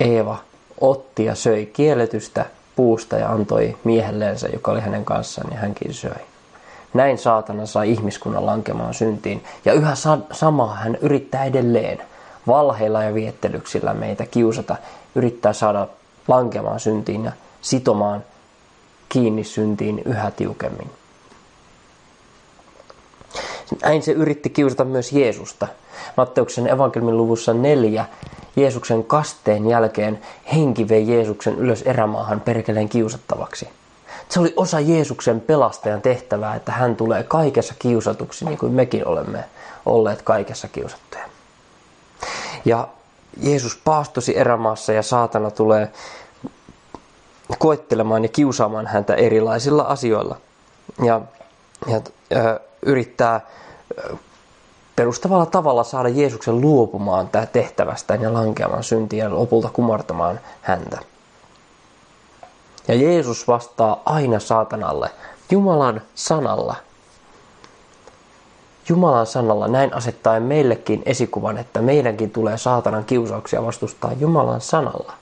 Eeva 0.00 0.38
otti 0.80 1.24
ja 1.24 1.34
söi 1.34 1.66
kielletystä 1.66 2.46
puusta 2.76 3.16
ja 3.16 3.30
antoi 3.30 3.76
miehelleensä, 3.84 4.48
joka 4.48 4.70
oli 4.70 4.80
hänen 4.80 5.04
kanssaan, 5.04 5.52
ja 5.52 5.58
hänkin 5.58 5.94
söi. 5.94 6.35
Näin 6.96 7.18
saatana 7.18 7.66
sai 7.66 7.90
ihmiskunnan 7.90 8.46
lankemaan 8.46 8.94
syntiin, 8.94 9.44
ja 9.64 9.72
yhä 9.72 9.94
sa- 9.94 10.18
samaa 10.32 10.74
hän 10.74 10.98
yrittää 11.00 11.44
edelleen 11.44 12.02
valheilla 12.46 13.02
ja 13.02 13.14
viettelyksillä 13.14 13.94
meitä 13.94 14.26
kiusata, 14.26 14.76
yrittää 15.14 15.52
saada 15.52 15.88
lankemaan 16.28 16.80
syntiin 16.80 17.24
ja 17.24 17.32
sitomaan 17.60 18.24
kiinni 19.08 19.44
syntiin 19.44 20.02
yhä 20.04 20.30
tiukemmin. 20.30 20.90
Näin 23.82 24.02
se 24.02 24.12
yritti 24.12 24.50
kiusata 24.50 24.84
myös 24.84 25.12
Jeesusta. 25.12 25.68
Matteuksen 26.16 26.66
evankeliumin 26.66 27.16
luvussa 27.16 27.54
neljä 27.54 28.04
Jeesuksen 28.56 29.04
kasteen 29.04 29.68
jälkeen 29.68 30.20
henki 30.54 30.88
vei 30.88 31.08
Jeesuksen 31.08 31.54
ylös 31.58 31.82
erämaahan 31.82 32.40
perkeleen 32.40 32.88
kiusattavaksi. 32.88 33.68
Se 34.28 34.40
oli 34.40 34.52
osa 34.56 34.80
Jeesuksen 34.80 35.40
pelastajan 35.40 36.02
tehtävää, 36.02 36.54
että 36.54 36.72
hän 36.72 36.96
tulee 36.96 37.22
kaikessa 37.22 37.74
kiusatuksi, 37.78 38.44
niin 38.44 38.58
kuin 38.58 38.72
mekin 38.72 39.06
olemme 39.06 39.44
olleet 39.86 40.22
kaikessa 40.22 40.68
kiusattuja. 40.68 41.24
Ja 42.64 42.88
Jeesus 43.42 43.80
paastosi 43.84 44.38
erämaassa 44.38 44.92
ja 44.92 45.02
saatana 45.02 45.50
tulee 45.50 45.92
koettelemaan 47.58 48.22
ja 48.22 48.28
kiusaamaan 48.28 48.86
häntä 48.86 49.14
erilaisilla 49.14 49.82
asioilla. 49.82 50.36
Ja, 51.04 51.20
ja 51.86 52.00
ö, 52.32 52.60
yrittää 52.82 53.40
perustavalla 54.96 55.46
tavalla 55.46 55.84
saada 55.84 56.08
Jeesuksen 56.08 56.60
luopumaan 56.60 57.28
tästä 57.28 57.52
tehtävästään 57.52 58.22
ja 58.22 58.34
lankeamaan 58.34 58.84
syntiin 58.84 59.20
ja 59.20 59.34
lopulta 59.34 59.70
kumartamaan 59.72 60.40
häntä. 60.62 60.98
Ja 62.88 62.94
Jeesus 62.94 63.48
vastaa 63.48 64.02
aina 64.04 64.38
saatanalle 64.38 65.10
Jumalan 65.50 66.02
sanalla. 66.14 66.76
Jumalan 68.88 69.26
sanalla 69.26 69.68
näin 69.68 69.94
asettaen 69.94 70.42
meillekin 70.42 71.02
esikuvan, 71.06 71.58
että 71.58 71.82
meidänkin 71.82 72.30
tulee 72.30 72.58
saatanan 72.58 73.04
kiusauksia 73.04 73.66
vastustaa 73.66 74.12
Jumalan 74.12 74.60
sanalla. 74.60 75.12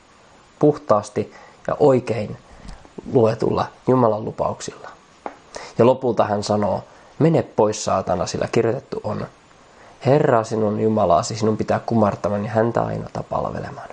Puhtaasti 0.58 1.32
ja 1.66 1.76
oikein 1.80 2.36
luetulla 3.12 3.66
Jumalan 3.88 4.24
lupauksilla. 4.24 4.88
Ja 5.78 5.86
lopulta 5.86 6.24
hän 6.24 6.42
sanoo, 6.42 6.84
mene 7.18 7.42
pois 7.42 7.84
saatana, 7.84 8.26
sillä 8.26 8.48
kirjoitettu 8.52 9.00
on, 9.04 9.26
Herra 10.06 10.44
sinun 10.44 10.80
Jumalasi, 10.80 11.36
sinun 11.36 11.56
pitää 11.56 11.80
kumartamaan 11.86 12.44
ja 12.44 12.50
häntä 12.50 12.82
aina 12.82 13.08
palvelemaan. 13.28 13.88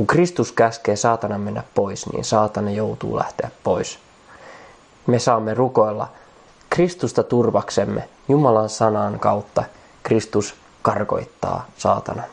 Kun 0.00 0.06
Kristus 0.06 0.52
käskee 0.52 0.96
saatana 0.96 1.38
mennä 1.38 1.62
pois, 1.74 2.12
niin 2.12 2.24
saatana 2.24 2.70
joutuu 2.70 3.16
lähteä 3.16 3.50
pois. 3.64 3.98
Me 5.06 5.18
saamme 5.18 5.54
rukoilla 5.54 6.08
Kristusta 6.70 7.22
turvaksemme 7.22 8.08
Jumalan 8.28 8.68
sanan 8.68 9.18
kautta. 9.18 9.64
Kristus 10.02 10.54
karkoittaa 10.82 11.66
saatanan. 11.78 12.26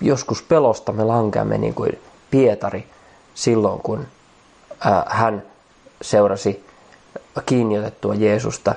Joskus 0.00 0.42
pelosta 0.42 0.92
me 0.92 1.04
lankeamme 1.04 1.58
niin 1.58 1.74
kuin 1.74 2.00
Pietari 2.30 2.86
silloin, 3.34 3.80
kun 3.80 4.06
hän 5.06 5.42
seurasi 6.02 6.66
kiinni 7.46 7.78
otettua 7.78 8.14
Jeesusta 8.14 8.74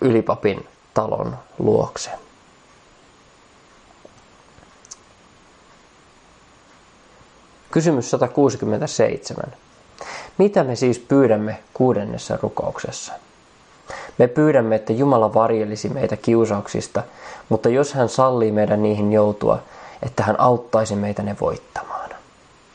ylipapin 0.00 0.68
talon 0.94 1.36
luokse. 1.58 2.10
Kysymys 7.70 8.10
167. 8.10 9.44
Mitä 10.38 10.64
me 10.64 10.76
siis 10.76 10.98
pyydämme 10.98 11.58
kuudennessa 11.74 12.38
rukouksessa? 12.42 13.12
Me 14.18 14.28
pyydämme, 14.28 14.76
että 14.76 14.92
Jumala 14.92 15.34
varjelisi 15.34 15.88
meitä 15.88 16.16
kiusauksista, 16.16 17.02
mutta 17.48 17.68
jos 17.68 17.94
hän 17.94 18.08
sallii 18.08 18.52
meidän 18.52 18.82
niihin 18.82 19.12
joutua, 19.12 19.62
että 20.02 20.22
hän 20.22 20.40
auttaisi 20.40 20.96
meitä 20.96 21.22
ne 21.22 21.36
voittamaan. 21.40 22.10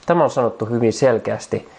Tämä 0.05 0.23
on 0.23 0.31
sanottu 0.31 0.65
hyvin 0.65 0.93
selkeästi 0.93 1.69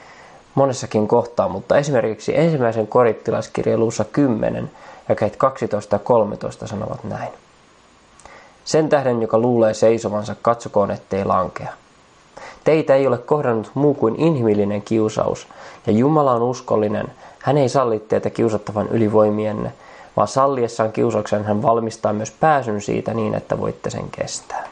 monessakin 0.55 1.09
kohtaa, 1.09 1.49
mutta 1.49 1.79
esimerkiksi 1.79 2.39
ensimmäisen 2.39 2.87
korittilaiskirjan 2.87 3.81
luussa 3.81 4.05
10 4.05 4.71
ja 5.11 5.31
12 5.39 5.95
ja 5.95 5.99
13 5.99 6.67
sanovat 6.67 7.05
näin. 7.05 7.33
Sen 8.65 8.89
tähden, 8.89 9.23
joka 9.23 9.39
luulee 9.39 9.75
seisovansa, 9.75 10.37
katsokoon 10.43 10.91
ettei 10.91 11.25
lankea. 11.25 11.73
Teitä 12.65 12.95
ei 12.95 13.07
ole 13.07 13.19
kohdannut 13.19 13.71
muu 13.75 13.95
kuin 13.95 14.17
inhimillinen 14.17 14.83
kiusaus, 14.83 15.49
ja 15.87 15.93
Jumala 15.93 16.33
on 16.33 16.43
uskollinen. 16.43 17.07
Hän 17.39 17.59
ei 17.59 17.69
salli 17.69 17.99
teitä 17.99 18.31
kiusattavan 18.31 18.89
ylivoimienne, 18.89 19.73
vaan 20.17 20.29
salliessaan 20.29 20.93
kiusauksen 20.93 21.45
hän 21.45 21.63
valmistaa 21.63 22.13
myös 22.13 22.31
pääsyn 22.31 22.81
siitä 22.81 23.15
niin, 23.15 23.35
että 23.35 23.59
voitte 23.59 23.91
sen 23.91 24.11
kestää. 24.11 24.69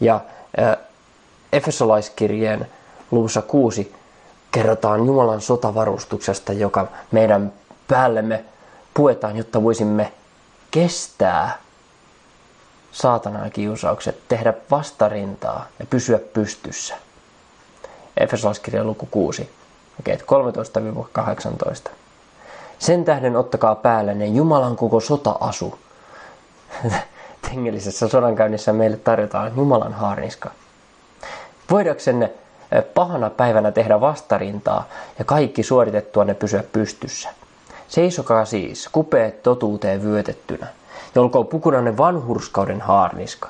Ja 0.00 0.20
äh, 0.60 0.76
Efesolaiskirjeen 1.52 2.66
luvussa 3.10 3.42
6 3.42 3.94
kerrotaan 4.50 5.06
Jumalan 5.06 5.40
sotavarustuksesta, 5.40 6.52
joka 6.52 6.86
meidän 7.10 7.52
päällemme 7.92 8.44
puetaan, 8.94 9.36
jotta 9.36 9.62
voisimme 9.62 10.12
kestää 10.70 11.58
saatanan 12.92 13.50
kiusaukset, 13.50 14.28
tehdä 14.28 14.54
vastarintaa 14.70 15.66
ja 15.78 15.86
pysyä 15.86 16.18
pystyssä. 16.18 16.94
Efesolaiskirja 18.16 18.84
luku 18.84 19.08
6, 19.10 19.50
okay, 20.00 20.16
13-18. 21.88 21.90
Sen 22.78 23.04
tähden 23.04 23.36
ottakaa 23.36 23.74
päällenne 23.74 24.26
Jumalan 24.26 24.76
koko 24.76 25.00
sota-asu. 25.00 25.78
Tengellisessä 27.50 28.08
sodankäynnissä 28.08 28.72
meille 28.72 28.96
tarjotaan 28.96 29.52
Jumalan 29.56 29.94
haarniska. 29.94 30.50
Voidaksenne 31.70 32.32
pahana 32.94 33.30
päivänä 33.30 33.72
tehdä 33.72 34.00
vastarintaa 34.00 34.88
ja 35.18 35.24
kaikki 35.24 35.62
suoritettua 35.62 36.24
ne 36.24 36.34
pysyä 36.34 36.62
pystyssä. 36.72 37.41
Seisokaa 37.92 38.44
siis, 38.44 38.88
kupeet 38.92 39.42
totuuteen 39.42 40.02
vyötettynä, 40.02 40.66
ja 41.14 41.22
olkoon 41.22 41.46
pukunanne 41.46 41.96
vanhurskauden 41.96 42.80
haarniska, 42.80 43.48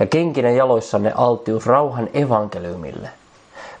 ja 0.00 0.06
kenkinen 0.06 0.56
jaloissanne 0.56 1.12
alttius 1.14 1.66
rauhan 1.66 2.08
evankeliumille. 2.14 3.08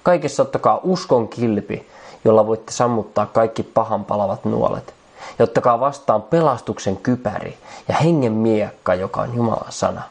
Kaikessa 0.02 0.42
ottakaa 0.42 0.80
uskon 0.82 1.28
kilpi, 1.28 1.86
jolla 2.24 2.46
voitte 2.46 2.72
sammuttaa 2.72 3.26
kaikki 3.26 3.62
pahan 3.62 4.04
palavat 4.04 4.44
nuolet. 4.44 4.94
Ja 5.38 5.42
ottakaa 5.42 5.80
vastaan 5.80 6.22
pelastuksen 6.22 6.96
kypäri 6.96 7.58
ja 7.88 7.94
hengen 7.94 8.32
miekka, 8.32 8.94
joka 8.94 9.20
on 9.20 9.34
Jumalan 9.34 9.72
sana. 9.72 10.02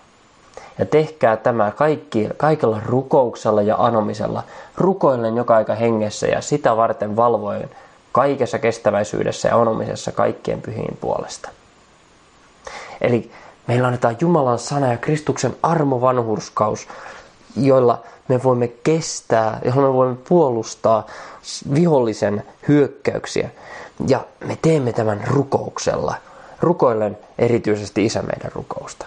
Ja 0.80 0.86
tehkää 0.86 1.38
tämä 1.38 1.72
kaikki, 1.72 2.30
kaikella 2.38 2.82
rukouksella 2.86 3.62
ja 3.62 3.76
anomisella, 3.80 4.44
rukoillen 4.78 5.38
joka 5.38 5.56
aika 5.56 5.76
hengessä 5.76 6.28
ja 6.28 6.42
sitä 6.42 6.78
varten 6.78 7.16
valvoen 7.16 7.70
kaikessa 8.16 8.60
kestäväisyydessä 8.60 9.48
ja 9.48 9.62
anomisessa 9.62 10.12
kaikkien 10.12 10.62
pyhiin 10.62 10.98
puolesta. 11.02 11.50
Eli 13.02 13.32
meillä 13.68 13.88
annetaan 13.88 14.18
Jumalan 14.20 14.60
sana 14.60 14.92
ja 14.92 14.98
Kristuksen 14.98 15.56
armovanhurskaus, 15.64 16.88
joilla 17.56 18.04
me 18.28 18.44
voimme 18.44 18.68
kestää, 18.68 19.60
jolla 19.66 19.88
me 19.88 19.94
voimme 19.94 20.18
puolustaa 20.30 21.06
vihollisen 21.74 22.44
hyökkäyksiä. 22.68 23.50
Ja 24.08 24.26
me 24.46 24.58
teemme 24.62 24.94
tämän 24.94 25.24
rukouksella. 25.28 26.16
Rukoillen 26.62 27.18
erityisesti 27.38 28.06
isä 28.06 28.22
meidän 28.22 28.52
rukousta. 28.56 29.06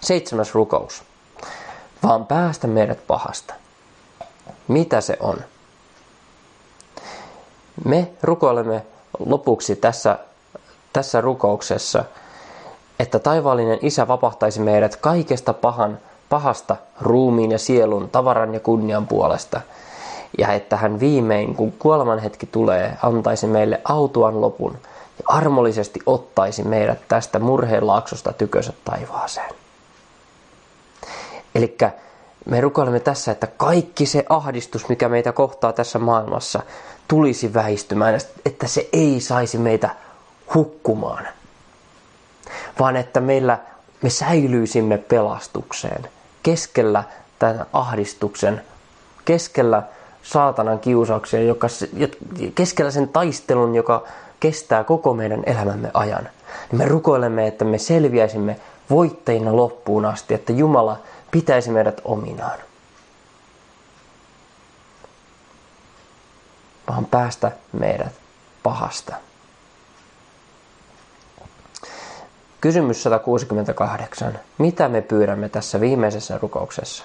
Seitsemäs 0.00 0.54
rukous. 0.54 1.02
Vaan 2.02 2.26
päästä 2.26 2.66
meidät 2.66 3.06
pahasta. 3.06 3.54
Mitä 4.68 5.00
se 5.00 5.16
on? 5.20 5.38
Me 7.84 8.10
rukoilemme 8.22 8.86
lopuksi 9.18 9.76
tässä, 9.76 10.18
tässä 10.92 11.20
rukouksessa, 11.20 12.04
että 12.98 13.18
taivaallinen 13.18 13.78
isä 13.82 14.08
vapahtaisi 14.08 14.60
meidät 14.60 14.96
kaikesta 14.96 15.52
pahan, 15.52 15.98
pahasta 16.28 16.76
ruumiin 17.00 17.50
ja 17.50 17.58
sielun, 17.58 18.08
tavaran 18.10 18.54
ja 18.54 18.60
kunnian 18.60 19.06
puolesta. 19.06 19.60
Ja 20.38 20.52
että 20.52 20.76
hän 20.76 21.00
viimein, 21.00 21.54
kun 21.54 21.72
kuoleman 21.72 22.18
hetki 22.18 22.46
tulee, 22.46 22.96
antaisi 23.02 23.46
meille 23.46 23.80
autuan 23.84 24.40
lopun 24.40 24.72
ja 25.18 25.24
armollisesti 25.26 26.00
ottaisi 26.06 26.62
meidät 26.62 26.98
tästä 27.08 27.38
murheenlaaksosta 27.38 28.32
tykönsä 28.32 28.72
taivaaseen. 28.84 29.54
Eli 31.54 31.76
me 32.44 32.60
rukoilemme 32.60 33.00
tässä, 33.00 33.32
että 33.32 33.46
kaikki 33.46 34.06
se 34.06 34.24
ahdistus, 34.28 34.88
mikä 34.88 35.08
meitä 35.08 35.32
kohtaa 35.32 35.72
tässä 35.72 35.98
maailmassa, 35.98 36.62
tulisi 37.08 37.54
väistymään, 37.54 38.20
että 38.46 38.66
se 38.66 38.88
ei 38.92 39.20
saisi 39.20 39.58
meitä 39.58 39.90
hukkumaan, 40.54 41.28
vaan 42.80 42.96
että 42.96 43.20
meillä 43.20 43.58
me 44.02 44.10
säilyisimme 44.10 44.98
pelastukseen 44.98 46.08
keskellä 46.42 47.04
tämän 47.38 47.66
ahdistuksen, 47.72 48.62
keskellä 49.24 49.82
saatanan 50.22 50.78
kiusauksia, 50.78 51.42
joka, 51.42 51.66
keskellä 52.54 52.90
sen 52.90 53.08
taistelun, 53.08 53.74
joka 53.74 54.04
kestää 54.40 54.84
koko 54.84 55.14
meidän 55.14 55.42
elämämme 55.46 55.90
ajan. 55.94 56.28
Me 56.72 56.84
rukoilemme, 56.84 57.46
että 57.46 57.64
me 57.64 57.78
selviäisimme 57.78 58.56
voittajina 58.90 59.56
loppuun 59.56 60.04
asti, 60.04 60.34
että 60.34 60.52
Jumala 60.52 60.98
pitäisi 61.30 61.70
meidät 61.70 62.00
ominaan. 62.04 62.58
Vaan 66.88 67.06
päästä 67.06 67.52
meidät 67.72 68.12
pahasta. 68.62 69.14
Kysymys 72.60 73.02
168. 73.02 74.38
Mitä 74.58 74.88
me 74.88 75.00
pyydämme 75.00 75.48
tässä 75.48 75.80
viimeisessä 75.80 76.38
rukouksessa? 76.42 77.04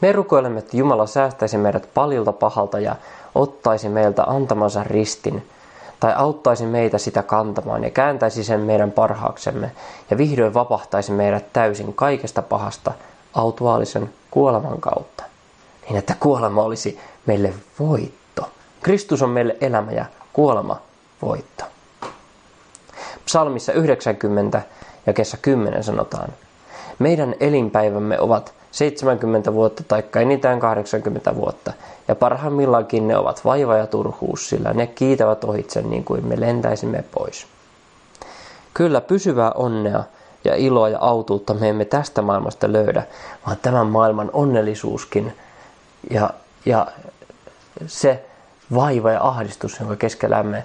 Me 0.00 0.12
rukoilemme, 0.12 0.58
että 0.58 0.76
Jumala 0.76 1.06
säästäisi 1.06 1.58
meidät 1.58 1.88
paljolta 1.94 2.32
pahalta 2.32 2.80
ja 2.80 2.96
ottaisi 3.34 3.88
meiltä 3.88 4.22
antamansa 4.22 4.84
ristin, 4.84 5.48
tai 6.00 6.14
auttaisi 6.16 6.66
meitä 6.66 6.98
sitä 6.98 7.22
kantamaan 7.22 7.84
ja 7.84 7.90
kääntäisi 7.90 8.44
sen 8.44 8.60
meidän 8.60 8.92
parhaaksemme 8.92 9.72
ja 10.10 10.18
vihdoin 10.18 10.54
vapahtaisi 10.54 11.12
meidät 11.12 11.52
täysin 11.52 11.94
kaikesta 11.94 12.42
pahasta 12.42 12.92
autuaalisen 13.34 14.10
kuoleman 14.30 14.80
kautta. 14.80 15.24
Niin 15.88 15.96
että 15.96 16.14
kuolema 16.20 16.62
olisi 16.62 17.00
meille 17.26 17.54
voitto. 17.78 18.21
Kristus 18.82 19.22
on 19.22 19.30
meille 19.30 19.56
elämä 19.60 19.92
ja 19.92 20.04
kuolema 20.32 20.80
voitto. 21.22 21.64
Psalmissa 23.24 23.72
90 23.72 24.62
ja 25.06 25.12
kesä 25.12 25.36
10 25.42 25.84
sanotaan, 25.84 26.28
meidän 26.98 27.34
elinpäivämme 27.40 28.20
ovat 28.20 28.54
70 28.70 29.52
vuotta 29.52 29.82
tai 29.82 30.02
enintään 30.16 30.60
80 30.60 31.34
vuotta, 31.34 31.72
ja 32.08 32.14
parhaimmillaankin 32.14 33.08
ne 33.08 33.16
ovat 33.16 33.44
vaiva 33.44 33.76
ja 33.76 33.86
turhuus, 33.86 34.48
sillä 34.48 34.72
ne 34.72 34.86
kiitävät 34.86 35.44
ohitse 35.44 35.82
niin 35.82 36.04
kuin 36.04 36.26
me 36.26 36.40
lentäisimme 36.40 37.04
pois. 37.14 37.46
Kyllä 38.74 39.00
pysyvää 39.00 39.50
onnea 39.52 40.04
ja 40.44 40.56
iloa 40.56 40.88
ja 40.88 40.98
autuutta 41.00 41.54
me 41.54 41.68
emme 41.68 41.84
tästä 41.84 42.22
maailmasta 42.22 42.72
löydä, 42.72 43.02
vaan 43.46 43.56
tämän 43.62 43.86
maailman 43.86 44.30
onnellisuuskin 44.32 45.32
ja, 46.10 46.30
ja 46.66 46.86
se 47.86 48.24
vaiva 48.74 49.10
ja 49.10 49.22
ahdistus, 49.22 49.80
jonka 49.80 49.96
keskellämme 49.96 50.64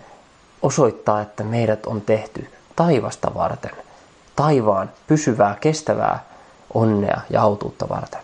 osoittaa, 0.62 1.22
että 1.22 1.44
meidät 1.44 1.86
on 1.86 2.02
tehty 2.02 2.52
taivasta 2.76 3.34
varten, 3.34 3.72
taivaan 4.36 4.92
pysyvää, 5.08 5.58
kestävää 5.62 6.24
onnea 6.74 7.22
ja 7.30 7.42
autuutta 7.42 7.90
varten. 7.90 8.22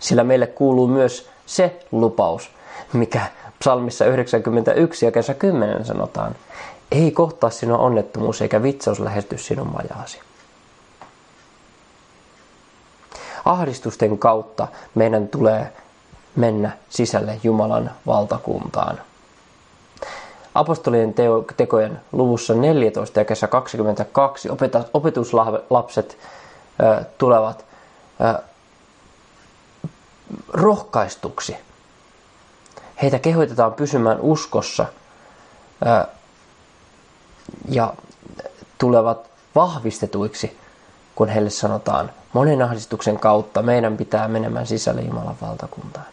Sillä 0.00 0.24
meille 0.24 0.46
kuuluu 0.46 0.86
myös 0.86 1.30
se 1.46 1.86
lupaus, 1.92 2.50
mikä 2.92 3.26
psalmissa 3.58 4.06
91 4.06 5.06
ja 5.06 5.12
kesä 5.12 5.34
10 5.34 5.84
sanotaan. 5.84 6.34
Ei 6.90 7.10
kohtaa 7.10 7.50
sinua 7.50 7.78
onnettomuus 7.78 8.42
eikä 8.42 8.62
vitsaus 8.62 9.00
lähesty 9.00 9.38
sinun 9.38 9.72
majaasi. 9.72 10.20
Ahdistusten 13.44 14.18
kautta 14.18 14.68
meidän 14.94 15.28
tulee 15.28 15.72
mennä 16.36 16.70
sisälle 16.88 17.40
Jumalan 17.42 17.90
valtakuntaan. 18.06 19.00
Apostolien 20.54 21.14
tekojen 21.56 22.00
luvussa 22.12 22.54
14 22.54 23.20
ja 23.20 23.24
kesä 23.24 23.46
22 23.46 24.48
opetuslapset 24.94 26.18
tulevat 27.18 27.64
rohkaistuksi. 30.48 31.56
Heitä 33.02 33.18
kehoitetaan 33.18 33.72
pysymään 33.72 34.20
uskossa 34.20 34.86
ja 37.68 37.94
tulevat 38.78 39.30
vahvistetuiksi, 39.54 40.58
kun 41.14 41.28
heille 41.28 41.50
sanotaan, 41.50 42.10
monen 42.32 42.62
ahdistuksen 42.62 43.18
kautta 43.18 43.62
meidän 43.62 43.96
pitää 43.96 44.28
menemään 44.28 44.66
sisälle 44.66 45.00
Jumalan 45.00 45.36
valtakuntaan. 45.42 46.06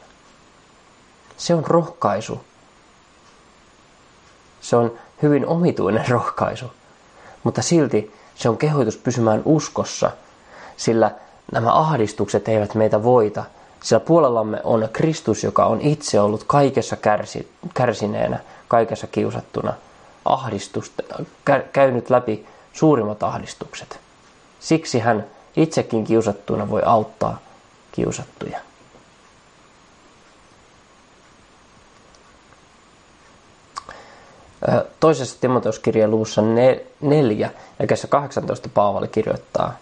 Se 1.37 1.53
on 1.53 1.65
rohkaisu 1.65 2.41
se 4.67 4.75
on 4.75 4.91
hyvin 5.21 5.47
omituinen 5.47 6.09
rohkaisu, 6.15 6.65
mutta 7.43 7.61
silti 7.61 8.13
se 8.35 8.49
on 8.49 8.57
kehoitus 8.57 8.97
pysymään 8.97 9.41
uskossa, 9.45 10.11
sillä 10.77 11.11
nämä 11.51 11.73
ahdistukset 11.73 12.47
eivät 12.47 12.75
meitä 12.75 13.03
voita, 13.03 13.43
sillä 13.83 13.99
puolellamme 13.99 14.61
on 14.63 14.89
Kristus, 14.93 15.43
joka 15.43 15.65
on 15.65 15.81
itse 15.81 16.19
ollut 16.19 16.43
kaikessa 16.43 16.95
kärsi, 16.95 17.51
kärsineenä, 17.73 18.39
kaikessa 18.67 19.07
kiusattuna, 19.07 19.73
ahdistusta, 20.25 21.03
käynyt 21.73 22.09
läpi 22.09 22.45
suurimmat 22.73 23.23
ahdistukset. 23.23 23.99
Siksi 24.59 24.99
hän 24.99 25.25
itsekin 25.55 26.03
kiusattuna 26.03 26.69
voi 26.69 26.81
auttaa 26.85 27.39
kiusattuja. 27.91 28.66
Toisessa 34.99 35.37
Timoteuskirjan 35.41 36.11
luvussa 36.11 36.41
4 37.01 37.49
ja 37.79 37.87
kesä 37.87 38.07
18 38.07 38.69
Paavali 38.73 39.07
kirjoittaa, 39.07 39.73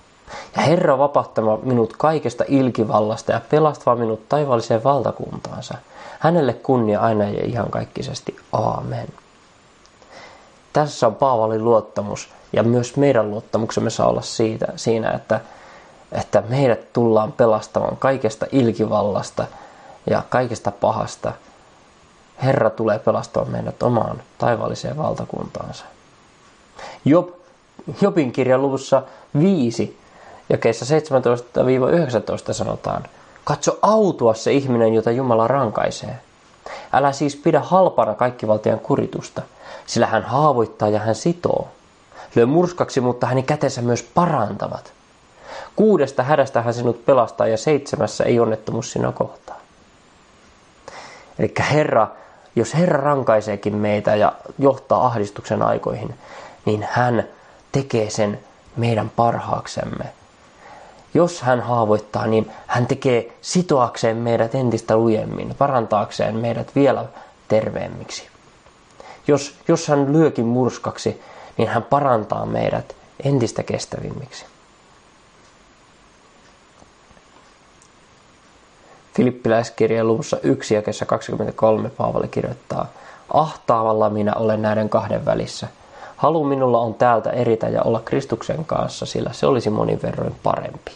ja 0.56 0.62
Herra 0.62 0.98
vapahtama 0.98 1.58
minut 1.64 1.94
kaikesta 1.98 2.44
ilkivallasta 2.48 3.32
ja 3.32 3.42
pelastava 3.50 3.96
minut 3.96 4.30
taivaalliseen 4.30 4.84
valtakuntaansa. 4.84 5.78
Hänelle 6.20 6.54
kunnia 6.54 7.00
aina 7.00 7.24
ja 7.24 7.46
ihan 7.46 7.70
kaikkisesti. 7.70 8.36
Aamen. 8.52 9.08
Tässä 10.74 11.08
on 11.08 11.16
Paavalin 11.16 11.64
luottamus 11.64 12.30
ja 12.54 12.64
myös 12.64 12.98
meidän 12.98 13.32
luottamuksemme 13.32 13.90
saa 13.90 14.08
olla 14.08 14.22
siitä, 14.22 14.68
siinä, 14.76 15.12
että, 15.12 15.40
että 16.12 16.44
meidät 16.50 16.94
tullaan 16.94 17.32
pelastamaan 17.32 17.98
kaikesta 17.98 18.46
ilkivallasta 18.52 19.46
ja 20.10 20.24
kaikesta 20.30 20.72
pahasta– 20.72 21.34
Herra 22.44 22.70
tulee 22.70 23.00
pelastamaan 23.00 23.52
meidät 23.52 23.84
omaan 23.84 24.22
taivaalliseen 24.38 24.98
valtakuntaansa. 24.98 25.86
Job, 27.06 27.30
Jobin 28.02 28.32
kirjan 28.32 28.62
luvussa 28.62 29.04
5 29.40 30.00
ja 30.50 30.58
keissä 30.58 30.86
17-19 32.50 32.54
sanotaan, 32.54 33.04
Katso 33.46 33.80
autua 33.82 34.34
se 34.34 34.52
ihminen, 34.52 34.94
jota 34.94 35.12
Jumala 35.12 35.48
rankaisee. 35.48 36.20
Älä 36.94 37.12
siis 37.12 37.36
pidä 37.36 37.60
halpana 37.60 38.14
kaikkivaltian 38.14 38.80
kuritusta, 38.80 39.42
sillä 39.86 40.08
hän 40.08 40.24
haavoittaa 40.24 40.90
ja 40.90 41.00
hän 41.00 41.16
sitoo. 41.16 41.68
Lyö 42.36 42.46
murskaksi, 42.46 43.02
mutta 43.02 43.28
hänen 43.28 43.44
kätensä 43.44 43.82
myös 43.82 44.04
parantavat. 44.04 44.94
Kuudesta 45.76 46.24
hädästä 46.24 46.62
hän 46.62 46.74
sinut 46.74 47.06
pelastaa 47.06 47.48
ja 47.48 47.58
seitsemässä 47.58 48.24
ei 48.24 48.40
onnettomuus 48.40 48.92
sinua 48.92 49.12
kohtaa. 49.12 49.60
Eli 51.40 51.54
Herra, 51.72 52.08
jos 52.56 52.74
Herra 52.74 53.02
rankaiseekin 53.02 53.76
meitä 53.76 54.16
ja 54.16 54.34
johtaa 54.60 55.06
ahdistuksen 55.06 55.62
aikoihin, 55.62 56.16
niin 56.66 56.88
hän 56.92 57.28
tekee 57.72 58.10
sen 58.10 58.40
meidän 58.78 59.12
parhaaksemme. 59.16 60.06
Jos 61.14 61.42
hän 61.42 61.62
haavoittaa, 61.62 62.28
niin 62.28 62.52
hän 62.68 62.88
tekee 62.88 63.34
sitoakseen 63.42 64.18
meidät 64.18 64.56
entistä 64.56 64.98
lujemmin, 64.98 65.56
parantaakseen 65.58 66.36
meidät 66.36 66.76
vielä 66.76 67.06
terveemmiksi. 67.48 68.28
Jos, 69.28 69.56
jos 69.68 69.88
hän 69.88 70.14
lyökin 70.14 70.46
murskaksi, 70.46 71.22
niin 71.58 71.70
hän 71.70 71.84
parantaa 71.84 72.46
meidät 72.46 72.96
entistä 73.24 73.64
kestävimmiksi. 73.64 74.46
Filippiläiskirjan 79.16 80.08
luvussa 80.08 80.38
1 80.44 80.76
jakessa 80.76 81.06
23 81.06 81.90
Paavali 81.90 82.28
kirjoittaa, 82.28 82.88
Ahtaavalla 83.34 84.10
minä 84.10 84.34
olen 84.34 84.62
näiden 84.62 84.90
kahden 84.90 85.26
välissä. 85.26 85.68
Halu 86.16 86.44
minulla 86.44 86.80
on 86.80 86.94
täältä 86.94 87.30
eritä 87.30 87.70
ja 87.70 87.82
olla 87.82 88.02
Kristuksen 88.06 88.66
kanssa, 88.66 89.06
sillä 89.06 89.34
se 89.34 89.46
olisi 89.48 89.70
monin 89.70 90.02
verroin 90.02 90.36
parempi. 90.44 90.92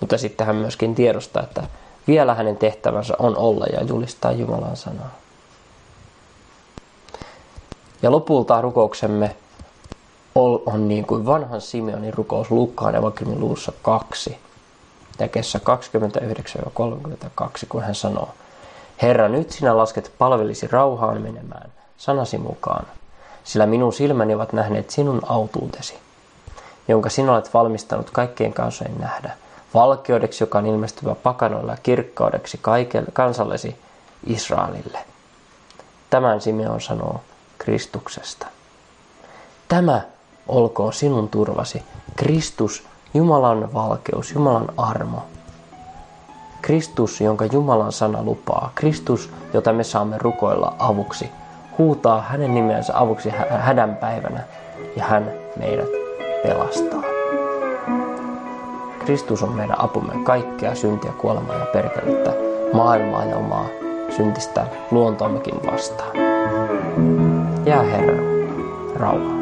Mutta 0.00 0.18
sitten 0.18 0.46
hän 0.46 0.56
myöskin 0.56 0.94
tiedostaa, 0.94 1.42
että 1.42 1.62
vielä 2.06 2.34
hänen 2.34 2.56
tehtävänsä 2.56 3.14
on 3.18 3.36
olla 3.36 3.66
ja 3.72 3.82
julistaa 3.82 4.32
Jumalan 4.32 4.76
sanaa. 4.76 5.18
Ja 8.02 8.10
lopulta 8.10 8.60
rukouksemme 8.60 9.36
on 10.66 10.88
niin 10.88 11.06
kuin 11.06 11.26
vanhan 11.26 11.60
Simeonin 11.60 12.14
rukous 12.14 12.50
Lukkaan 12.50 12.94
evankeliumin 12.94 13.40
luussa 13.40 13.72
2, 13.82 14.38
jakessa 15.22 15.58
29-32, 15.58 15.62
kun 17.68 17.82
hän 17.82 17.94
sanoo, 17.94 18.28
Herra, 19.02 19.28
nyt 19.28 19.50
sinä 19.50 19.76
lasket 19.76 20.12
palvelisi 20.18 20.66
rauhaan 20.66 21.22
menemään, 21.22 21.72
sanasi 21.98 22.38
mukaan, 22.38 22.86
sillä 23.44 23.66
minun 23.66 23.92
silmäni 23.92 24.34
ovat 24.34 24.52
nähneet 24.52 24.90
sinun 24.90 25.22
autuutesi, 25.26 25.98
jonka 26.88 27.10
sinä 27.10 27.32
olet 27.32 27.54
valmistanut 27.54 28.10
kaikkien 28.10 28.52
kansojen 28.52 28.98
nähdä, 28.98 29.30
valkeudeksi, 29.74 30.42
joka 30.42 30.58
on 30.58 30.66
ilmestyvä 30.66 31.14
pakanoilla 31.14 31.76
kirkkaudeksi 31.82 32.58
kaikelle 32.62 33.08
kansallesi 33.12 33.76
Israelille. 34.26 34.98
Tämän 36.10 36.40
Simeon 36.40 36.80
sanoo 36.80 37.20
Kristuksesta. 37.58 38.46
Tämä 39.68 40.00
olkoon 40.48 40.92
sinun 40.92 41.28
turvasi, 41.28 41.82
Kristus, 42.16 42.84
Jumalan 43.14 43.74
valkeus, 43.74 44.34
Jumalan 44.34 44.68
armo. 44.76 45.22
Kristus, 46.62 47.20
jonka 47.20 47.44
Jumalan 47.44 47.92
sana 47.92 48.22
lupaa, 48.22 48.70
Kristus, 48.74 49.30
jota 49.54 49.72
me 49.72 49.84
saamme 49.84 50.18
rukoilla 50.18 50.74
avuksi, 50.78 51.30
huutaa 51.78 52.20
hänen 52.20 52.54
nimensä 52.54 52.92
avuksi 52.98 53.30
hädän 53.58 53.96
päivänä 53.96 54.40
ja 54.96 55.04
hän 55.04 55.32
meidät 55.58 55.88
pelastaa. 56.42 57.02
Kristus 59.04 59.42
on 59.42 59.52
meidän 59.52 59.80
apumme 59.80 60.14
kaikkea 60.24 60.74
syntiä, 60.74 61.12
kuolemaa 61.12 61.56
ja 61.56 61.66
perkelettä, 61.66 62.32
maailmaa 62.72 63.24
ja 63.24 63.36
omaa 63.36 63.66
syntistä 64.16 64.66
luontoammekin 64.90 65.54
vastaan. 65.72 66.16
Jää 67.66 67.82
Herra, 67.82 68.14
rauha. 68.96 69.41